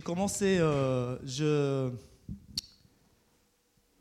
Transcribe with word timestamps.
J'ai 0.00 0.04
commencé, 0.04 0.56
euh, 0.58 1.90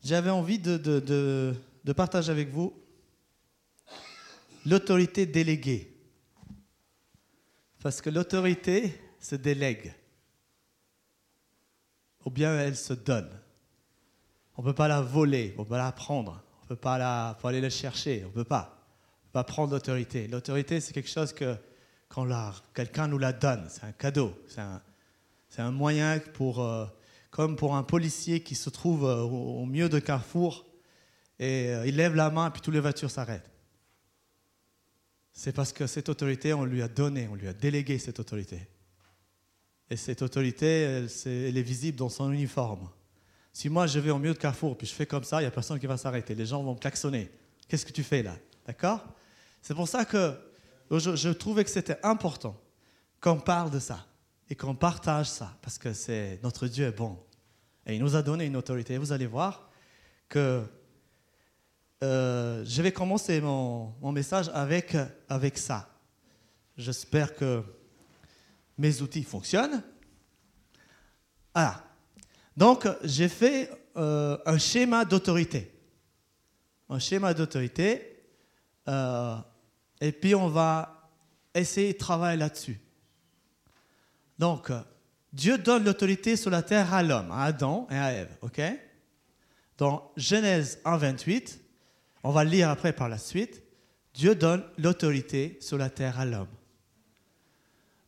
j'avais 0.02 0.30
envie 0.30 0.58
de, 0.58 0.78
de, 0.78 1.54
de, 1.84 1.92
partager 1.92 2.32
avec 2.32 2.48
vous 2.52 2.74
l'autorité 4.66 5.26
déléguée. 5.26 5.94
Parce 7.84 8.00
que 8.00 8.10
l'autorité 8.10 8.98
se 9.20 9.36
délègue. 9.36 9.94
Ou 12.26 12.30
bien 12.30 12.58
elle 12.58 12.78
se 12.78 12.94
donne. 12.94 13.30
On 14.56 14.62
ne 14.62 14.68
peut 14.68 14.76
pas 14.76 14.88
la 14.88 15.02
voler, 15.02 15.54
on 15.58 15.64
ne 15.64 15.66
peut 15.66 15.72
pas 15.72 15.80
la 15.80 15.92
prendre, 15.92 16.42
on 16.64 16.68
peut 16.68 16.78
pas 16.78 16.98
la, 16.98 17.38
faut 17.42 17.50
aller 17.50 17.60
la 17.60 17.70
chercher, 17.70 18.24
on 18.24 18.30
ne 18.30 18.34
peut 18.34 18.46
pas. 18.46 18.88
On 19.22 19.26
peut 19.26 19.34
pas 19.34 19.44
prendre 19.44 19.74
l'autorité. 19.74 20.30
L'autorité, 20.30 20.80
c'est 20.80 20.94
quelque 20.94 21.10
chose 21.10 21.34
que 21.34 21.58
quand 22.08 22.26
quelqu'un 22.74 23.10
nous 23.10 23.18
la 23.18 23.34
donne, 23.34 23.68
c'est 23.68 23.84
un 23.84 23.92
cadeau, 23.92 24.34
c'est 24.48 24.62
un, 24.62 24.82
c'est 25.50 25.64
un 25.64 25.72
moyen 25.72 26.20
pour, 26.34 26.64
euh, 26.64 26.86
comme 27.32 27.56
pour 27.56 27.76
un 27.76 27.84
policier 27.84 28.42
qui 28.42 28.54
se 28.54 28.70
trouve 28.70 29.06
euh, 29.06 29.22
au, 29.22 29.66
milieu 29.66 29.90
de 29.90 30.00
carrefour 30.00 30.66
et 31.40 31.70
euh, 31.70 31.88
il 31.88 31.96
lève 31.96 32.16
la 32.16 32.30
main 32.30 32.52
puis 32.52 32.62
toutes 32.62 32.76
les 32.76 32.80
voitures 32.80 33.10
s'arrêtent. 33.10 33.50
C'est 35.34 35.52
parce 35.52 35.74
que 35.74 35.88
cette 35.88 36.08
autorité, 36.10 36.54
on 36.54 36.66
lui 36.66 36.82
a 36.82 36.88
donné, 36.88 37.28
on 37.28 37.36
lui 37.36 37.48
a 37.48 37.54
délégué 37.54 37.98
cette 37.98 38.20
autorité. 38.20 38.68
Et 39.90 39.96
cette 39.96 40.22
autorité, 40.22 40.68
elle, 41.26 41.58
est 41.58 41.62
visible 41.62 41.98
dans 41.98 42.10
son 42.10 42.32
uniforme. 42.32 42.88
Si 43.52 43.70
moi 43.70 43.88
je 43.88 44.00
vais 44.00 44.12
au 44.12 44.20
milieu 44.20 44.34
de 44.34 44.40
carrefour 44.40 44.78
puis 44.78 44.86
je 44.86 44.94
fais 44.94 45.08
comme 45.08 45.24
ça, 45.24 45.38
il 45.38 45.44
n'y 45.44 45.48
a 45.48 45.52
personne 45.52 45.80
qui 45.80 45.88
va 45.88 45.98
s'arrêter. 45.98 46.36
Les 46.36 46.46
gens 46.46 46.62
vont 46.62 46.76
klaxonner. 46.76 47.32
Qu'est-ce 47.68 47.86
que 47.86 47.92
tu 47.92 48.04
fais 48.04 48.22
là? 48.22 48.36
D'accord? 48.68 49.04
C'est 49.62 49.74
pour 49.74 49.88
ça 49.88 50.06
que 50.06 50.36
je 50.92 51.30
trouvais 51.30 51.64
que 51.64 51.72
c'était 51.72 51.98
important 52.04 52.56
qu'on 53.20 53.40
parle 53.40 53.72
de 53.72 53.80
ça 53.80 54.09
et 54.50 54.56
qu'on 54.56 54.76
partage 54.76 55.30
ça, 55.30 55.56
parce 55.62 55.78
que 55.78 55.94
c'est 55.94 56.40
notre 56.44 56.68
Dieu 56.68 56.86
est 56.88 56.92
bon. 56.92 57.20
Et 57.86 57.96
il 57.96 58.02
nous 58.02 58.16
a 58.16 58.22
donné 58.22 58.46
une 58.46 58.56
autorité. 58.56 58.98
Vous 58.98 59.12
allez 59.12 59.28
voir 59.28 59.70
que 60.28 60.64
euh, 62.04 62.64
je 62.66 62.82
vais 62.82 62.92
commencer 62.92 63.42
mon, 63.42 63.94
mon 64.02 64.12
message 64.12 64.50
avec, 64.54 64.96
avec 65.28 65.58
ça. 65.58 65.90
J'espère 66.78 67.36
que 67.36 67.64
mes 68.78 69.02
outils 69.02 69.24
fonctionnent. 69.24 69.84
Voilà. 71.54 71.84
Donc, 72.56 72.88
j'ai 73.04 73.28
fait 73.28 73.70
euh, 73.98 74.38
un 74.46 74.58
schéma 74.58 75.04
d'autorité. 75.06 75.74
Un 76.90 77.00
schéma 77.00 77.34
d'autorité. 77.34 78.24
euh, 78.88 79.36
et 80.00 80.12
puis, 80.12 80.34
on 80.36 80.48
va 80.48 81.10
essayer 81.54 81.94
de 81.94 81.98
travailler 81.98 82.38
là-dessus. 82.38 82.80
Donc, 84.40 84.72
euh, 84.72 84.80
Dieu 85.34 85.58
donne 85.58 85.84
l'autorité 85.84 86.36
sur 86.36 86.50
la 86.50 86.64
terre 86.64 86.94
à 86.94 87.04
l'homme, 87.04 87.32
à 87.32 87.44
Adam 87.44 87.88
et 87.92 87.96
à 87.96 88.14
Ève. 88.14 88.36
OK? 88.42 88.62
Dans 89.78 90.12
Genèse 90.18 90.80
1, 90.86 90.98
28, 90.98 91.60
on 92.24 92.32
va 92.32 92.44
le 92.44 92.50
lire 92.50 92.70
après 92.70 92.94
par 92.94 93.10
la 93.10 93.18
suite, 93.18 93.62
Dieu 94.14 94.36
donne 94.36 94.64
l'autorité 94.78 95.58
sur 95.62 95.78
la 95.78 95.90
terre 95.90 96.20
à 96.20 96.26
l'homme. 96.26 96.48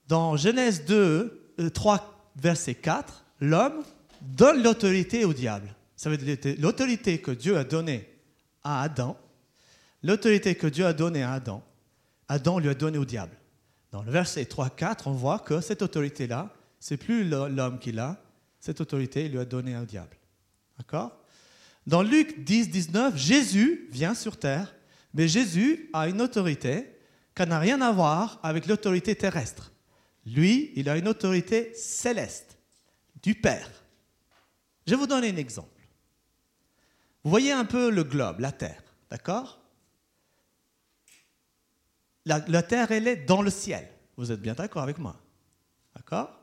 Dans 0.08 0.36
Genèse 0.36 0.86
2, 0.86 1.54
euh, 1.60 1.70
3, 1.70 2.32
verset 2.38 2.76
4, 2.76 3.26
l'homme 3.42 3.84
donne 4.22 4.64
l'autorité 4.64 5.26
au 5.26 5.34
diable. 5.34 5.74
Ça 5.96 6.10
veut 6.10 6.18
dire 6.18 6.38
l'autorité 6.60 7.20
que 7.20 7.32
Dieu 7.32 7.58
a 7.58 7.64
donnée 7.64 8.10
à 8.64 8.82
Adam, 8.82 9.18
l'autorité 10.02 10.56
que 10.56 10.68
Dieu 10.68 10.86
a 10.86 10.94
donnée 10.94 11.24
à 11.24 11.34
Adam, 11.34 11.64
Adam 12.28 12.60
lui 12.60 12.70
a 12.70 12.74
donnée 12.74 12.98
au 12.98 13.06
diable. 13.06 13.36
Dans 13.92 14.04
le 14.04 14.12
verset 14.12 14.44
3-4, 14.44 15.04
on 15.06 15.12
voit 15.12 15.40
que 15.40 15.60
cette 15.62 15.82
autorité-là, 15.82 16.54
c'est 16.80 16.98
plus 16.98 17.28
l'homme 17.28 17.80
qui 17.80 17.92
l'a, 17.92 18.22
cette 18.60 18.80
autorité, 18.80 19.26
il 19.26 19.32
lui 19.32 19.40
a 19.40 19.46
donnée 19.46 19.78
au 19.78 19.86
diable. 19.86 20.16
D'accord? 20.78 21.18
Dans 21.88 22.04
Luc 22.04 22.44
10, 22.44 22.70
19, 22.70 23.18
Jésus 23.18 23.88
vient 23.92 24.14
sur 24.14 24.38
terre, 24.38 24.74
mais 25.14 25.28
Jésus 25.28 25.90
a 25.94 26.08
une 26.08 26.22
autorité 26.22 26.88
qui 27.36 27.46
n'a 27.46 27.60
rien 27.60 27.82
à 27.82 27.92
voir 27.92 28.40
avec 28.44 28.68
l'autorité 28.68 29.16
terrestre. 29.16 29.72
Lui, 30.26 30.72
il 30.76 30.90
a 30.90 30.98
une 30.98 31.08
autorité 31.08 31.74
céleste, 31.74 32.58
du 33.24 33.36
Père. 33.36 33.70
Je 34.86 34.92
vais 34.92 34.98
vous 34.98 35.08
donner 35.08 35.30
un 35.30 35.38
exemple. 35.38 35.82
Vous 37.24 37.30
voyez 37.30 37.52
un 37.52 37.66
peu 37.66 37.90
le 37.90 38.04
globe, 38.04 38.40
la 38.40 38.52
Terre, 38.52 38.84
d'accord? 39.10 39.61
La, 42.26 42.64
terre, 42.64 42.92
elle 42.92 43.08
est 43.08 43.16
dans 43.16 43.42
le 43.42 43.50
ciel. 43.50 43.88
Vous 44.18 44.32
êtes 44.32 44.42
bien 44.42 44.54
d'accord 44.54 44.84
avec 44.84 44.98
moi? 44.98 45.20
D'accord? 45.96 46.40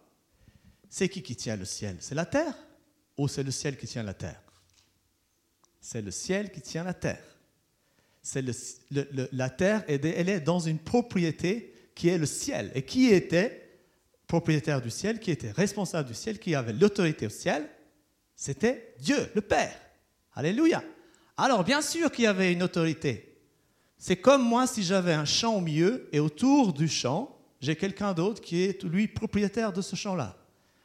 C'est 0.88 1.08
qui 1.08 1.22
qui 1.22 1.36
tient 1.36 1.56
le 1.56 1.64
ciel? 1.64 1.96
C'est 2.00 2.14
la 2.14 2.26
terre? 2.26 2.54
Ou 3.16 3.28
c'est 3.28 3.42
le 3.42 3.50
ciel 3.50 3.76
qui 3.76 3.86
tient 3.86 4.02
la 4.02 4.14
terre? 4.14 4.40
C'est 5.80 6.02
le 6.02 6.10
ciel 6.10 6.50
qui 6.50 6.60
tient 6.60 6.84
la 6.84 6.94
terre. 6.94 7.22
C'est 8.22 8.44
la 9.32 9.50
terre, 9.50 9.84
elle 9.88 10.28
est 10.28 10.40
dans 10.40 10.60
une 10.60 10.78
propriété 10.78 11.72
qui 11.94 12.08
est 12.08 12.18
le 12.18 12.26
ciel. 12.26 12.70
Et 12.74 12.82
qui 12.82 13.08
était 13.08 13.68
propriétaire 14.26 14.80
du 14.80 14.90
ciel, 14.90 15.18
qui 15.18 15.30
était 15.30 15.50
responsable 15.50 16.08
du 16.08 16.14
ciel, 16.14 16.38
qui 16.38 16.54
avait 16.54 16.72
l'autorité 16.72 17.26
au 17.26 17.30
ciel 17.30 17.68
C'était 18.36 18.94
Dieu, 19.00 19.30
le 19.34 19.40
Père. 19.40 19.74
Alléluia. 20.34 20.82
Alors, 21.36 21.64
bien 21.64 21.80
sûr 21.80 22.10
qu'il 22.12 22.24
y 22.24 22.28
avait 22.28 22.52
une 22.52 22.62
autorité. 22.62 23.27
C'est 23.98 24.16
comme 24.16 24.42
moi 24.42 24.66
si 24.66 24.84
j'avais 24.84 25.12
un 25.12 25.24
champ 25.24 25.56
au 25.56 25.60
milieu 25.60 26.08
et 26.12 26.20
autour 26.20 26.72
du 26.72 26.86
champ, 26.86 27.36
j'ai 27.60 27.74
quelqu'un 27.74 28.14
d'autre 28.14 28.40
qui 28.40 28.62
est 28.62 28.84
lui 28.84 29.08
propriétaire 29.08 29.72
de 29.72 29.82
ce 29.82 29.96
champ-là. 29.96 30.36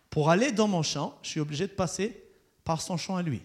Pour 0.10 0.32
aller 0.32 0.52
dans 0.52 0.68
mon 0.68 0.82
champ, 0.82 1.18
je 1.22 1.30
suis 1.30 1.40
obligé 1.40 1.68
de 1.68 1.74
passer 1.74 2.24
par 2.64 2.82
son 2.82 2.98
champ 2.98 3.16
à 3.16 3.22
lui. 3.22 3.44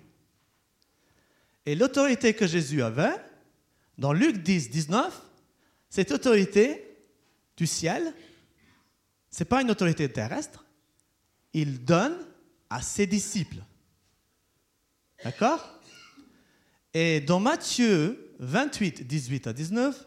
Et 1.66 1.74
l'autorité 1.74 2.32
que 2.32 2.46
Jésus 2.46 2.82
avait, 2.82 3.14
dans 3.98 4.14
Luc 4.14 4.38
10, 4.38 4.70
19, 4.70 5.22
cette 5.90 6.12
autorité 6.12 6.96
du 7.56 7.66
ciel, 7.66 8.14
ce 9.30 9.42
n'est 9.42 9.48
pas 9.48 9.60
une 9.60 9.70
autorité 9.70 10.10
terrestre, 10.10 10.64
il 11.52 11.84
donne 11.84 12.16
à 12.70 12.80
ses 12.80 13.06
disciples. 13.06 13.62
D'accord? 15.24 15.78
Et 16.94 17.20
dans 17.20 17.40
Matthieu 17.40 18.27
28, 18.38 19.06
18 19.06 19.46
à 19.46 19.52
19, 19.52 20.06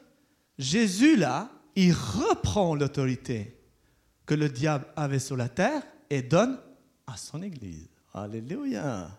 Jésus, 0.57 1.15
là, 1.15 1.49
il 1.75 1.93
reprend 1.93 2.75
l'autorité 2.75 3.57
que 4.25 4.33
le 4.33 4.49
diable 4.49 4.85
avait 4.95 5.19
sur 5.19 5.35
la 5.35 5.49
terre 5.49 5.83
et 6.09 6.21
donne 6.21 6.59
à 7.07 7.17
son 7.17 7.41
Église. 7.41 7.89
Alléluia. 8.13 9.09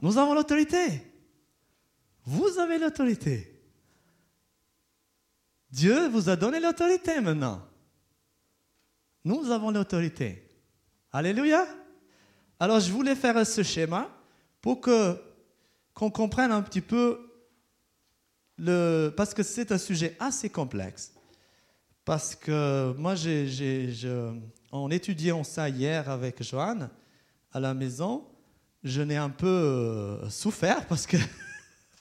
Nous 0.00 0.16
avons 0.18 0.34
l'autorité. 0.34 1.02
Vous 2.24 2.58
avez 2.58 2.78
l'autorité. 2.78 3.54
Dieu 5.70 6.08
vous 6.08 6.28
a 6.28 6.36
donné 6.36 6.60
l'autorité 6.60 7.20
maintenant. 7.20 7.62
Nous 9.24 9.50
avons 9.50 9.70
l'autorité. 9.70 10.48
Alléluia. 11.12 11.66
Alors 12.60 12.80
je 12.80 12.90
voulais 12.90 13.14
faire 13.14 13.46
ce 13.46 13.62
schéma 13.62 14.08
pour 14.60 14.80
que 14.80 15.16
qu'on 15.94 16.10
comprenne 16.10 16.52
un 16.52 16.62
petit 16.62 16.80
peu 16.80 17.27
parce 19.16 19.34
que 19.34 19.42
c'est 19.42 19.72
un 19.72 19.78
sujet 19.78 20.16
assez 20.18 20.50
complexe. 20.50 21.12
Parce 22.04 22.34
que 22.34 22.94
moi, 22.96 23.14
en 24.72 24.90
étudiant 24.90 25.44
ça 25.44 25.68
hier 25.68 26.08
avec 26.08 26.42
Joanne 26.42 26.90
à 27.52 27.60
la 27.60 27.74
maison, 27.74 28.24
je 28.82 29.02
n'ai 29.02 29.16
un 29.16 29.30
peu 29.30 29.46
euh, 29.46 30.30
souffert 30.30 30.86
parce 30.86 31.06
que 31.06 31.16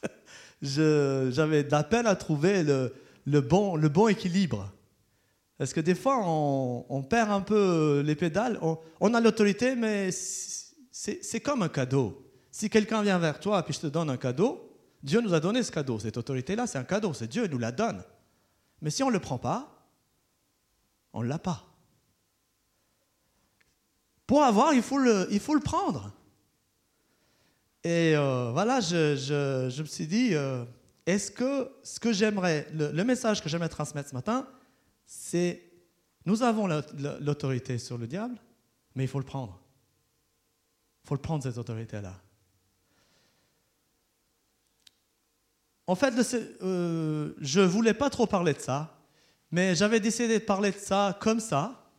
j'avais 0.62 1.64
de 1.64 1.72
la 1.72 1.84
peine 1.84 2.08
à 2.08 2.16
trouver 2.16 2.64
le, 2.64 3.42
bon, 3.42 4.08
équilibre. 4.08 4.72
Parce 5.58 5.74
que 5.74 5.82
des 5.82 5.96
fois, 5.96 6.20
on, 6.24 7.04
perd 7.04 7.32
un 7.32 7.42
peu 7.42 8.02
les 8.06 8.16
pédales. 8.16 8.60
On, 9.02 9.14
a 9.14 9.20
l'autorité, 9.20 9.76
mais 9.76 10.10
c'est 10.12 11.42
comme 11.42 11.64
un 11.64 11.70
cadeau. 11.70 12.24
Si 12.52 12.70
quelqu'un 12.70 13.02
vient 13.02 13.20
vers 13.20 13.40
toi 13.40 13.60
et 13.60 13.64
puis 13.64 13.74
je 13.74 13.82
te 13.82 13.88
donne 13.88 14.10
un 14.10 14.18
cadeau, 14.18 14.77
Dieu 15.04 15.22
nous 15.22 15.34
a 15.34 15.40
donné 15.40 15.64
ce 15.64 15.72
cadeau. 15.72 16.00
Cette 16.00 16.18
autorité-là, 16.18 16.68
c'est 16.68 16.78
un 16.78 16.84
cadeau. 16.84 17.14
C'est 17.14 17.28
Dieu 17.28 17.44
qui 17.46 17.50
nous 17.52 17.58
la 17.60 17.72
donne. 17.72 18.04
Mais 18.82 18.90
si 18.90 19.04
on 19.04 19.08
ne 19.08 19.14
le 19.14 19.20
prend 19.20 19.38
pas, 19.38 19.88
on 21.14 21.24
ne 21.24 21.28
l'a 21.28 21.40
pas. 21.40 21.64
Pour 24.26 24.44
avoir, 24.44 24.74
il 24.74 24.82
faut 24.82 24.98
le, 24.98 25.28
il 25.32 25.40
prendre. 25.62 26.12
Et 27.84 28.14
euh, 28.16 28.52
voilà, 28.52 28.82
je, 28.82 29.16
je- 29.16 29.70
je 29.70 29.82
me 29.82 29.88
suis 29.88 30.08
dit, 30.08 30.34
euh, 30.36 30.66
est-ce 31.06 31.32
que 31.32 31.72
ce 31.84 32.00
que 32.00 32.12
j'aimerais, 32.12 32.68
le, 32.74 32.92
message 33.04 33.42
que 33.42 33.48
j'aimerais 33.48 33.70
transmettre 33.70 34.10
ce 34.10 34.16
matin, 34.16 34.46
c'est 35.06 35.64
nous 36.26 36.44
avons 36.44 36.68
la- 36.68 36.82
la- 36.98 37.18
l'autorité 37.20 37.78
sur 37.78 37.98
le 37.98 38.06
diable, 38.08 38.36
mais 38.96 39.06
il 39.06 39.08
faut 39.08 39.20
le 39.20 39.26
prendre. 39.26 39.62
Il 41.06 41.08
faut 41.08 41.16
le 41.16 41.22
prendre, 41.22 41.44
cette 41.44 41.58
autorité-là. 41.58 42.14
En 45.90 45.96
fait, 45.96 46.14
euh, 46.62 47.34
je 47.40 47.62
ne 47.62 47.66
voulais 47.66 47.94
pas 47.94 48.10
trop 48.10 48.28
parler 48.28 48.54
de 48.54 48.60
ça, 48.60 49.00
mais 49.52 49.74
j'avais 49.74 50.02
décidé 50.02 50.40
de 50.40 50.44
parler 50.44 50.72
de 50.72 50.78
ça 50.78 51.18
comme 51.22 51.40
ça. 51.40 51.90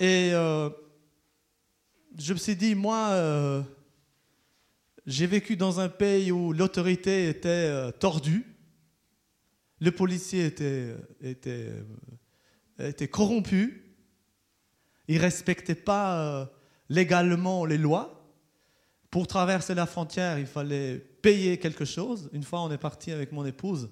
Et 0.00 0.30
euh, 0.32 0.70
je 2.16 2.32
me 2.32 2.38
suis 2.38 2.56
dit, 2.56 2.74
moi, 2.74 3.08
euh, 3.10 3.62
j'ai 5.04 5.26
vécu 5.26 5.54
dans 5.54 5.80
un 5.80 5.90
pays 5.90 6.32
où 6.32 6.54
l'autorité 6.54 7.28
était 7.28 7.92
tordue, 7.92 8.46
le 9.80 9.90
policier 9.90 10.46
était, 10.46 10.96
était, 11.20 11.70
était 12.78 13.08
corrompu, 13.08 13.84
il 15.08 15.16
ne 15.16 15.20
respectait 15.20 15.74
pas 15.74 16.50
légalement 16.88 17.66
les 17.66 17.78
lois. 17.78 18.14
Pour 19.10 19.26
traverser 19.26 19.74
la 19.74 19.86
frontière, 19.86 20.38
il 20.38 20.46
fallait 20.46 20.98
payer 21.28 21.58
quelque 21.58 21.84
chose. 21.84 22.30
Une 22.32 22.42
fois, 22.42 22.62
on 22.62 22.70
est 22.70 22.78
parti 22.78 23.12
avec 23.12 23.32
mon 23.32 23.44
épouse 23.44 23.90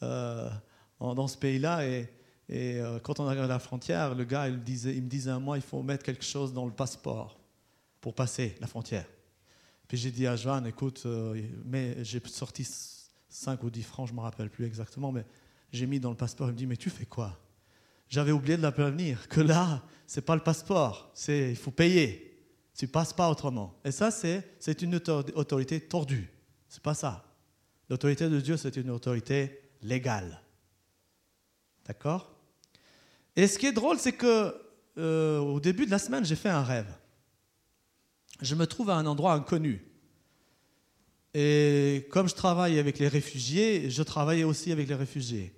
dans 0.00 1.28
ce 1.28 1.36
pays-là 1.36 1.84
et, 1.84 2.08
et 2.48 2.80
quand 3.02 3.18
on 3.18 3.26
arrive 3.26 3.42
à 3.42 3.46
la 3.48 3.58
frontière, 3.58 4.14
le 4.14 4.24
gars 4.24 4.48
il, 4.48 4.62
disait, 4.62 4.94
il 4.94 5.02
me 5.02 5.08
disait 5.08 5.30
à 5.30 5.38
moi, 5.38 5.58
il 5.58 5.62
faut 5.62 5.82
mettre 5.82 6.04
quelque 6.04 6.24
chose 6.24 6.52
dans 6.52 6.66
le 6.66 6.72
passeport 6.72 7.40
pour 8.00 8.14
passer 8.14 8.54
la 8.60 8.68
frontière. 8.68 9.06
Puis 9.88 9.98
j'ai 9.98 10.12
dit 10.12 10.28
à 10.28 10.36
Joanne, 10.36 10.66
écoute, 10.68 11.02
euh, 11.06 11.42
mais 11.64 12.04
j'ai 12.04 12.22
sorti 12.26 12.64
5 13.28 13.62
ou 13.64 13.70
10 13.70 13.82
francs, 13.82 14.06
je 14.06 14.12
ne 14.12 14.18
me 14.18 14.22
rappelle 14.22 14.48
plus 14.48 14.64
exactement, 14.64 15.10
mais 15.10 15.24
j'ai 15.72 15.86
mis 15.86 15.98
dans 15.98 16.10
le 16.10 16.16
passeport. 16.16 16.48
Il 16.48 16.52
me 16.52 16.56
dit, 16.56 16.66
mais 16.66 16.76
tu 16.76 16.90
fais 16.90 17.06
quoi? 17.06 17.36
J'avais 18.08 18.30
oublié 18.30 18.56
de 18.56 18.62
la 18.62 18.70
prévenir 18.70 19.26
que 19.28 19.40
là, 19.40 19.82
c'est 20.06 20.24
pas 20.24 20.36
le 20.36 20.42
passeport, 20.42 21.10
c'est 21.14 21.50
il 21.50 21.56
faut 21.56 21.72
payer. 21.72 22.28
Tu 22.76 22.86
passes 22.86 23.12
pas 23.12 23.28
autrement. 23.28 23.74
Et 23.84 23.90
ça, 23.90 24.12
c'est 24.12 24.82
une 24.82 24.94
autorité 24.94 25.80
tordue. 25.80 26.30
C'est 26.70 26.82
pas 26.82 26.94
ça. 26.94 27.26
L'autorité 27.90 28.30
de 28.30 28.40
Dieu, 28.40 28.56
c'est 28.56 28.76
une 28.76 28.88
autorité 28.88 29.60
légale. 29.82 30.40
D'accord? 31.84 32.32
Et 33.36 33.46
ce 33.46 33.58
qui 33.58 33.66
est 33.66 33.72
drôle, 33.72 33.98
c'est 33.98 34.12
que 34.12 34.54
euh, 34.96 35.38
au 35.38 35.60
début 35.60 35.84
de 35.84 35.90
la 35.90 35.98
semaine, 35.98 36.24
j'ai 36.24 36.36
fait 36.36 36.48
un 36.48 36.62
rêve 36.62 36.90
je 38.40 38.54
me 38.54 38.66
trouve 38.66 38.90
à 38.90 38.96
un 38.96 39.06
endroit 39.06 39.34
inconnu. 39.34 39.84
Et 41.34 42.08
comme 42.10 42.28
je 42.28 42.34
travaille 42.34 42.78
avec 42.78 42.98
les 42.98 43.08
réfugiés, 43.08 43.90
je 43.90 44.02
travaillais 44.02 44.44
aussi 44.44 44.72
avec 44.72 44.88
les 44.88 44.94
réfugiés. 44.94 45.54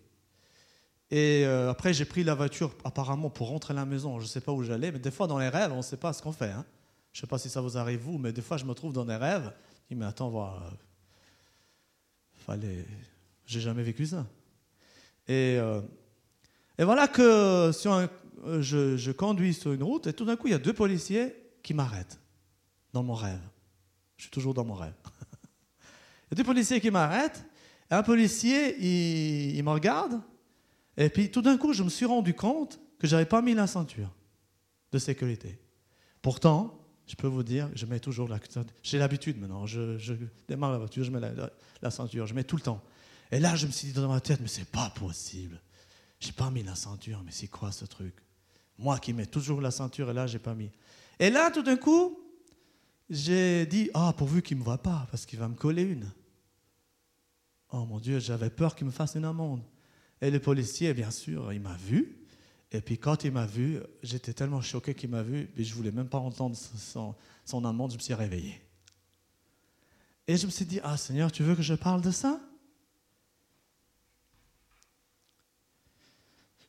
Et 1.11 1.45
euh, 1.45 1.71
après, 1.71 1.93
j'ai 1.93 2.05
pris 2.05 2.25
la 2.25 2.35
voiture 2.35 2.75
apparemment 2.85 3.31
pour 3.31 3.49
rentrer 3.49 3.73
à 3.73 3.77
la 3.77 3.85
maison. 3.85 4.19
Je 4.19 4.25
ne 4.25 4.29
sais 4.29 4.41
pas 4.41 4.53
où 4.53 4.63
j'allais, 4.63 4.93
mais 4.93 4.99
des 4.99 5.11
fois 5.11 5.27
dans 5.27 5.39
les 5.39 5.49
rêves, 5.49 5.73
on 5.73 5.79
ne 5.79 5.83
sait 5.83 5.97
pas 5.97 6.13
ce 6.13 6.23
qu'on 6.23 6.33
fait. 6.33 6.51
Hein. 6.51 6.65
Je 7.13 7.19
ne 7.19 7.21
sais 7.23 7.27
pas 7.27 7.39
si 7.39 7.49
ça 7.49 7.61
vous 7.61 7.77
arrive 7.77 8.01
vous, 8.01 8.19
mais 8.19 8.33
des 8.33 8.43
fois 8.43 8.57
je 8.57 8.65
me 8.65 8.75
trouve 8.75 8.93
dans 8.93 9.05
des 9.05 9.17
rêves. 9.17 9.53
Je 9.83 9.95
dis, 9.95 10.01
mais 10.01 10.07
attends, 10.07 10.31
voilà, 10.31 10.55
euh, 10.55 10.71
fallait, 12.43 12.85
j'ai 13.47 13.61
jamais 13.61 13.83
vécu 13.83 14.07
ça. 14.07 14.27
Et, 15.29 15.57
euh, 15.59 15.81
et 16.79 16.85
voilà 16.85 17.09
que 17.09 17.71
sur 17.73 18.09
je, 18.61 18.97
je 18.97 19.13
conduis 19.13 19.55
sur 19.55 19.73
une 19.73 19.83
route 19.83 20.09
et 20.09 20.13
tout 20.13 20.25
d'un 20.25 20.37
coup 20.37 20.49
il 20.49 20.51
y 20.51 20.55
a 20.55 20.59
deux 20.59 20.73
policiers 20.73 21.35
qui 21.63 21.75
m'arrêtent 21.75 22.19
dans 22.93 23.03
mon 23.03 23.15
rêve. 23.15 23.41
Je 24.17 24.25
suis 24.25 24.31
toujours 24.31 24.55
dans 24.55 24.65
mon 24.65 24.75
rêve. 24.75 24.95
Il 26.31 26.33
y 26.33 26.35
a 26.35 26.37
deux 26.37 26.45
policiers 26.45 26.81
qui 26.81 26.91
m'arrêtent. 26.91 27.45
Un 27.91 28.03
policier, 28.03 28.83
il, 28.83 29.63
me 29.63 29.69
regarde. 29.69 30.23
Et 30.97 31.11
puis 31.11 31.31
tout 31.31 31.43
d'un 31.43 31.59
coup, 31.59 31.75
je 31.75 31.83
me 31.83 31.91
suis 31.91 32.07
rendu 32.07 32.33
compte 32.33 32.81
que 32.99 33.07
je 33.07 33.15
n'avais 33.15 33.29
pas 33.29 33.43
mis 33.43 33.53
la 33.53 33.67
ceinture 33.67 34.09
de 34.93 34.99
sécurité. 34.99 35.59
Pourtant, 36.23 36.82
je 37.07 37.17
peux 37.17 37.27
vous 37.27 37.43
dire, 37.43 37.69
je 37.75 37.87
mets 37.87 38.01
toujours 38.01 38.29
la. 38.29 38.39
J'ai 38.83 38.99
l'habitude 38.99 39.41
maintenant. 39.41 39.67
Je, 39.67 40.15
démarre 40.49 40.73
la 40.73 40.79
voiture, 40.79 41.05
je 41.05 41.11
mets 41.11 41.21
la, 41.21 41.91
ceinture. 41.91 42.27
Je 42.27 42.35
mets 42.35 42.45
tout 42.45 42.57
le 42.57 42.63
temps. 42.63 42.83
Et 43.31 43.41
là, 43.41 43.57
je 43.57 43.67
me 43.67 43.73
suis 43.73 43.89
dit 43.89 43.95
dans 43.95 44.09
ma 44.09 44.21
tête, 44.21 44.41
mais 44.41 44.49
c'est 44.49 44.71
pas 44.71 44.91
possible. 44.91 45.61
J'ai 46.21 46.33
pas 46.33 46.51
mis 46.51 46.63
la 46.63 46.75
ceinture, 46.75 47.23
mais 47.25 47.33
c'est 47.33 47.49
quoi 47.49 47.73
ce 47.73 47.85
truc? 47.85 48.15
Moi 48.79 48.99
qui 48.99 49.13
mets 49.13 49.27
toujours 49.27 49.61
la 49.61 49.71
ceinture, 49.71 50.11
et 50.11 50.15
là, 50.15 50.27
j'ai 50.27 50.39
pas 50.39 50.55
mis. 50.55 50.71
Et 51.19 51.31
là, 51.31 51.51
tout 51.51 51.63
d'un 51.63 51.77
coup, 51.77 52.19
j'ai 53.11 53.67
dit, 53.67 53.91
ah, 53.95 54.15
pourvu 54.17 54.43
qu'il 54.43 54.57
me 54.57 54.63
voit 54.63 54.83
pas, 54.83 55.07
parce 55.11 55.27
qu'il 55.27 55.39
va 55.39 55.49
me 55.49 55.55
coller 55.55 55.83
une. 55.83 56.11
Oh 57.71 57.85
mon 57.87 57.99
Dieu, 57.99 58.21
j'avais 58.21 58.51
peur 58.51 58.75
qu'il 58.75 58.87
me 58.87 58.93
fasse 58.93 59.15
une 59.15 59.25
amende. 59.25 59.63
Et 60.21 60.31
le 60.31 60.39
policier, 60.39 60.95
bien 60.95 61.11
sûr, 61.11 61.53
il 61.53 61.61
m'a 61.61 61.77
vu. 61.77 62.22
Et 62.73 62.81
puis 62.81 62.99
quand 62.99 63.25
il 63.25 63.33
m'a 63.33 63.47
vu, 63.47 63.81
j'étais 64.03 64.33
tellement 64.33 64.63
choqué 64.63 64.95
qu'il 64.95 65.11
m'a 65.11 65.23
vu, 65.23 65.51
et 65.57 65.63
je 65.65 65.75
voulais 65.75 65.93
même 65.93 66.09
pas 66.09 66.19
entendre 66.19 66.57
son, 66.57 67.15
son 67.45 67.65
amende, 67.65 67.93
je 67.93 67.97
me 67.97 68.03
suis 68.03 68.15
réveillé. 68.15 68.61
Et 70.27 70.37
je 70.37 70.47
me 70.47 70.51
suis 70.51 70.65
dit, 70.65 70.81
ah 70.83 70.97
Seigneur, 70.97 71.31
tu 71.31 71.43
veux 71.43 71.55
que 71.55 71.63
je 71.63 71.75
parle 71.75 72.01
de 72.01 72.11
ça? 72.11 72.41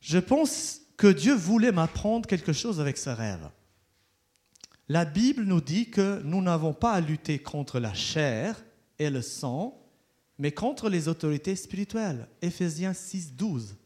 Je 0.00 0.18
pense 0.18 0.82
que 0.98 1.06
Dieu 1.06 1.34
voulait 1.34 1.72
m'apprendre 1.72 2.28
quelque 2.28 2.52
chose 2.52 2.80
avec 2.80 2.98
ce 2.98 3.08
rêve. 3.08 3.50
La 4.88 5.06
Bible 5.06 5.44
nous 5.44 5.62
dit 5.62 5.90
que 5.90 6.20
nous 6.24 6.42
n'avons 6.42 6.74
pas 6.74 6.92
à 6.92 7.00
lutter 7.00 7.38
contre 7.38 7.80
la 7.80 7.94
chair 7.94 8.62
et 8.98 9.08
le 9.08 9.22
sang, 9.22 9.80
mais 10.38 10.52
contre 10.52 10.90
les 10.90 11.08
autorités 11.08 11.56
spirituelles. 11.56 12.28
Éphésiens 12.42 12.92
6, 12.92 13.34
12. 13.34 13.76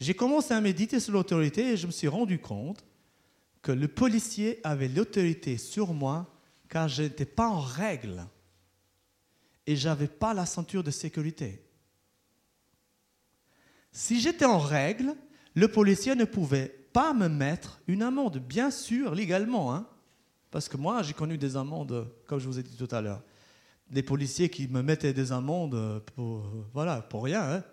J'ai 0.00 0.14
commencé 0.14 0.54
à 0.54 0.60
méditer 0.62 0.98
sur 0.98 1.12
l'autorité 1.12 1.72
et 1.72 1.76
je 1.76 1.86
me 1.86 1.92
suis 1.92 2.08
rendu 2.08 2.38
compte 2.38 2.82
que 3.60 3.70
le 3.70 3.86
policier 3.86 4.58
avait 4.64 4.88
l'autorité 4.88 5.58
sur 5.58 5.92
moi 5.92 6.34
car 6.70 6.88
je 6.88 7.02
n'étais 7.02 7.26
pas 7.26 7.48
en 7.48 7.60
règle 7.60 8.26
et 9.66 9.76
je 9.76 9.88
n'avais 9.88 10.08
pas 10.08 10.32
la 10.32 10.46
ceinture 10.46 10.82
de 10.82 10.90
sécurité. 10.90 11.62
Si 13.92 14.20
j'étais 14.20 14.46
en 14.46 14.58
règle, 14.58 15.14
le 15.54 15.68
policier 15.68 16.14
ne 16.14 16.24
pouvait 16.24 16.68
pas 16.92 17.12
me 17.12 17.28
mettre 17.28 17.80
une 17.86 18.02
amende, 18.02 18.38
bien 18.38 18.70
sûr, 18.70 19.14
légalement. 19.14 19.74
Hein, 19.74 19.86
parce 20.50 20.68
que 20.68 20.76
moi, 20.76 21.02
j'ai 21.02 21.12
connu 21.12 21.36
des 21.36 21.56
amendes, 21.56 22.10
comme 22.26 22.38
je 22.38 22.46
vous 22.46 22.58
ai 22.58 22.62
dit 22.62 22.76
tout 22.76 22.88
à 22.90 23.02
l'heure. 23.02 23.22
Des 23.90 24.02
policiers 24.02 24.48
qui 24.48 24.66
me 24.68 24.82
mettaient 24.82 25.12
des 25.12 25.32
amendes 25.32 26.02
pour, 26.14 26.46
voilà, 26.72 27.02
pour 27.02 27.24
rien. 27.24 27.42
Hein. 27.42 27.64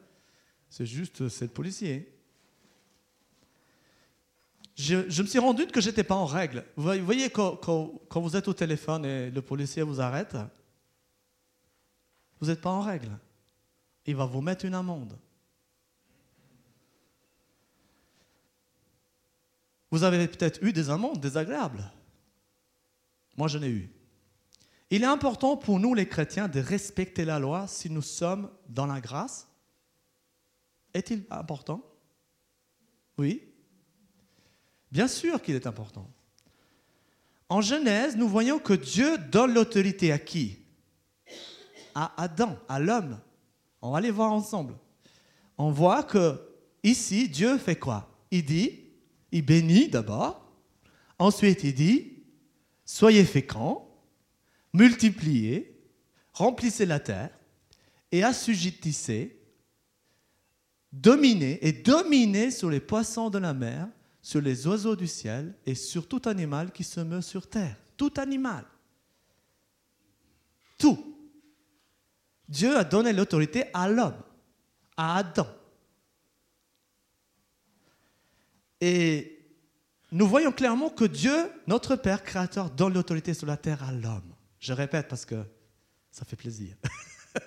C'est 0.69 0.85
juste, 0.85 1.29
c'est 1.29 1.45
le 1.45 1.51
policier. 1.51 2.16
Je, 4.77 5.21
me 5.23 5.27
suis 5.27 5.39
rendu 5.39 5.63
compte 5.63 5.71
que 5.71 5.81
je 5.81 5.89
n'étais 5.89 6.03
pas 6.03 6.15
en 6.15 6.27
règle. 6.27 6.63
Vous 6.75 7.03
voyez, 7.03 7.31
quand, 7.31 7.55
quand, 7.55 8.21
vous 8.21 8.35
êtes 8.35 8.47
au 8.47 8.53
téléphone 8.53 9.05
et 9.05 9.31
le 9.31 9.41
policier 9.41 9.81
vous 9.81 9.99
arrête, 9.99 10.37
vous 12.39 12.47
n'êtes 12.47 12.61
pas 12.61 12.69
en 12.69 12.81
règle. 12.81 13.17
Il 14.05 14.15
va 14.15 14.25
vous 14.25 14.39
mettre 14.39 14.65
une 14.65 14.75
amende. 14.75 15.17
Vous 19.89 20.03
avez 20.03 20.27
peut-être 20.27 20.61
eu 20.63 20.71
des 20.71 20.91
amendes 20.91 21.19
désagréables. 21.19 21.91
Moi, 23.35 23.47
j'en 23.47 23.63
ai 23.63 23.69
eu. 23.69 23.89
Il 24.91 25.01
est 25.01 25.07
important 25.07 25.57
pour 25.57 25.79
nous, 25.79 25.95
les 25.95 26.07
chrétiens, 26.07 26.47
de 26.47 26.59
respecter 26.59 27.25
la 27.25 27.39
loi 27.39 27.67
si 27.67 27.89
nous 27.89 28.03
sommes 28.03 28.51
dans 28.69 28.85
la 28.85 29.01
grâce. 29.01 29.47
Est-il 30.93 31.25
important? 31.31 31.83
Oui. 33.17 33.41
Bien 34.91 35.07
sûr 35.07 35.41
qu'il 35.41 35.55
est 35.55 35.67
important. 35.67 36.09
En 37.49 37.61
Genèse, 37.61 38.15
nous 38.15 38.27
voyons 38.27 38.59
que 38.59 38.73
Dieu 38.73 39.17
donne 39.17 39.53
l'autorité 39.53 40.11
à 40.11 40.19
qui? 40.19 40.57
À 41.95 42.21
Adam, 42.21 42.57
à 42.67 42.79
l'homme. 42.79 43.19
On 43.81 43.91
va 43.91 43.99
aller 43.99 44.11
voir 44.11 44.31
ensemble. 44.31 44.75
On 45.57 45.71
voit 45.71 46.03
que 46.03 46.41
ici, 46.83 47.29
Dieu 47.29 47.57
fait 47.57 47.77
quoi? 47.77 48.09
Il 48.31 48.45
dit 48.45 48.87
il 49.31 49.45
bénit 49.45 49.89
d'abord. 49.89 50.43
Ensuite, 51.19 51.63
il 51.63 51.73
dit, 51.73 52.23
soyez 52.85 53.25
féconds, 53.25 53.87
multipliez, 54.73 55.79
remplissez 56.33 56.85
la 56.85 56.99
terre 56.99 57.31
et 58.11 58.23
assujettissez, 58.23 59.39
dominez 60.91 61.59
et 61.67 61.71
dominez 61.71 62.51
sur 62.51 62.69
les 62.69 62.79
poissons 62.79 63.29
de 63.29 63.39
la 63.39 63.53
mer, 63.53 63.87
sur 64.27 64.41
les 64.41 64.67
oiseaux 64.67 64.97
du 64.97 65.07
ciel 65.07 65.55
et 65.65 65.73
sur 65.73 66.05
tout 66.05 66.23
animal 66.25 66.73
qui 66.73 66.83
se 66.83 66.99
meut 66.99 67.21
sur 67.21 67.47
terre. 67.47 67.77
Tout 67.95 68.11
animal. 68.17 68.65
Tout. 70.77 71.15
Dieu 72.49 72.75
a 72.75 72.83
donné 72.83 73.13
l'autorité 73.13 73.67
à 73.73 73.87
l'homme, 73.87 74.21
à 74.97 75.15
Adam. 75.15 75.47
Et 78.81 79.39
nous 80.11 80.27
voyons 80.27 80.51
clairement 80.51 80.89
que 80.89 81.05
Dieu, 81.05 81.49
notre 81.65 81.95
Père 81.95 82.21
créateur, 82.21 82.69
donne 82.69 82.95
l'autorité 82.95 83.33
sur 83.33 83.47
la 83.47 83.55
terre 83.55 83.81
à 83.81 83.93
l'homme. 83.93 84.35
Je 84.59 84.73
répète 84.73 85.07
parce 85.07 85.23
que 85.23 85.41
ça 86.11 86.25
fait 86.25 86.35
plaisir. 86.35 86.75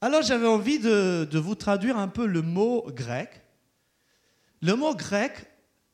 Alors 0.00 0.22
j'avais 0.22 0.46
envie 0.46 0.78
de, 0.78 1.36
vous 1.36 1.56
traduire 1.56 1.98
un 1.98 2.06
peu 2.06 2.26
le 2.26 2.42
mot 2.42 2.88
grec. 2.92 3.41
Le 4.62 4.76
mot 4.76 4.94
grec, 4.94 5.32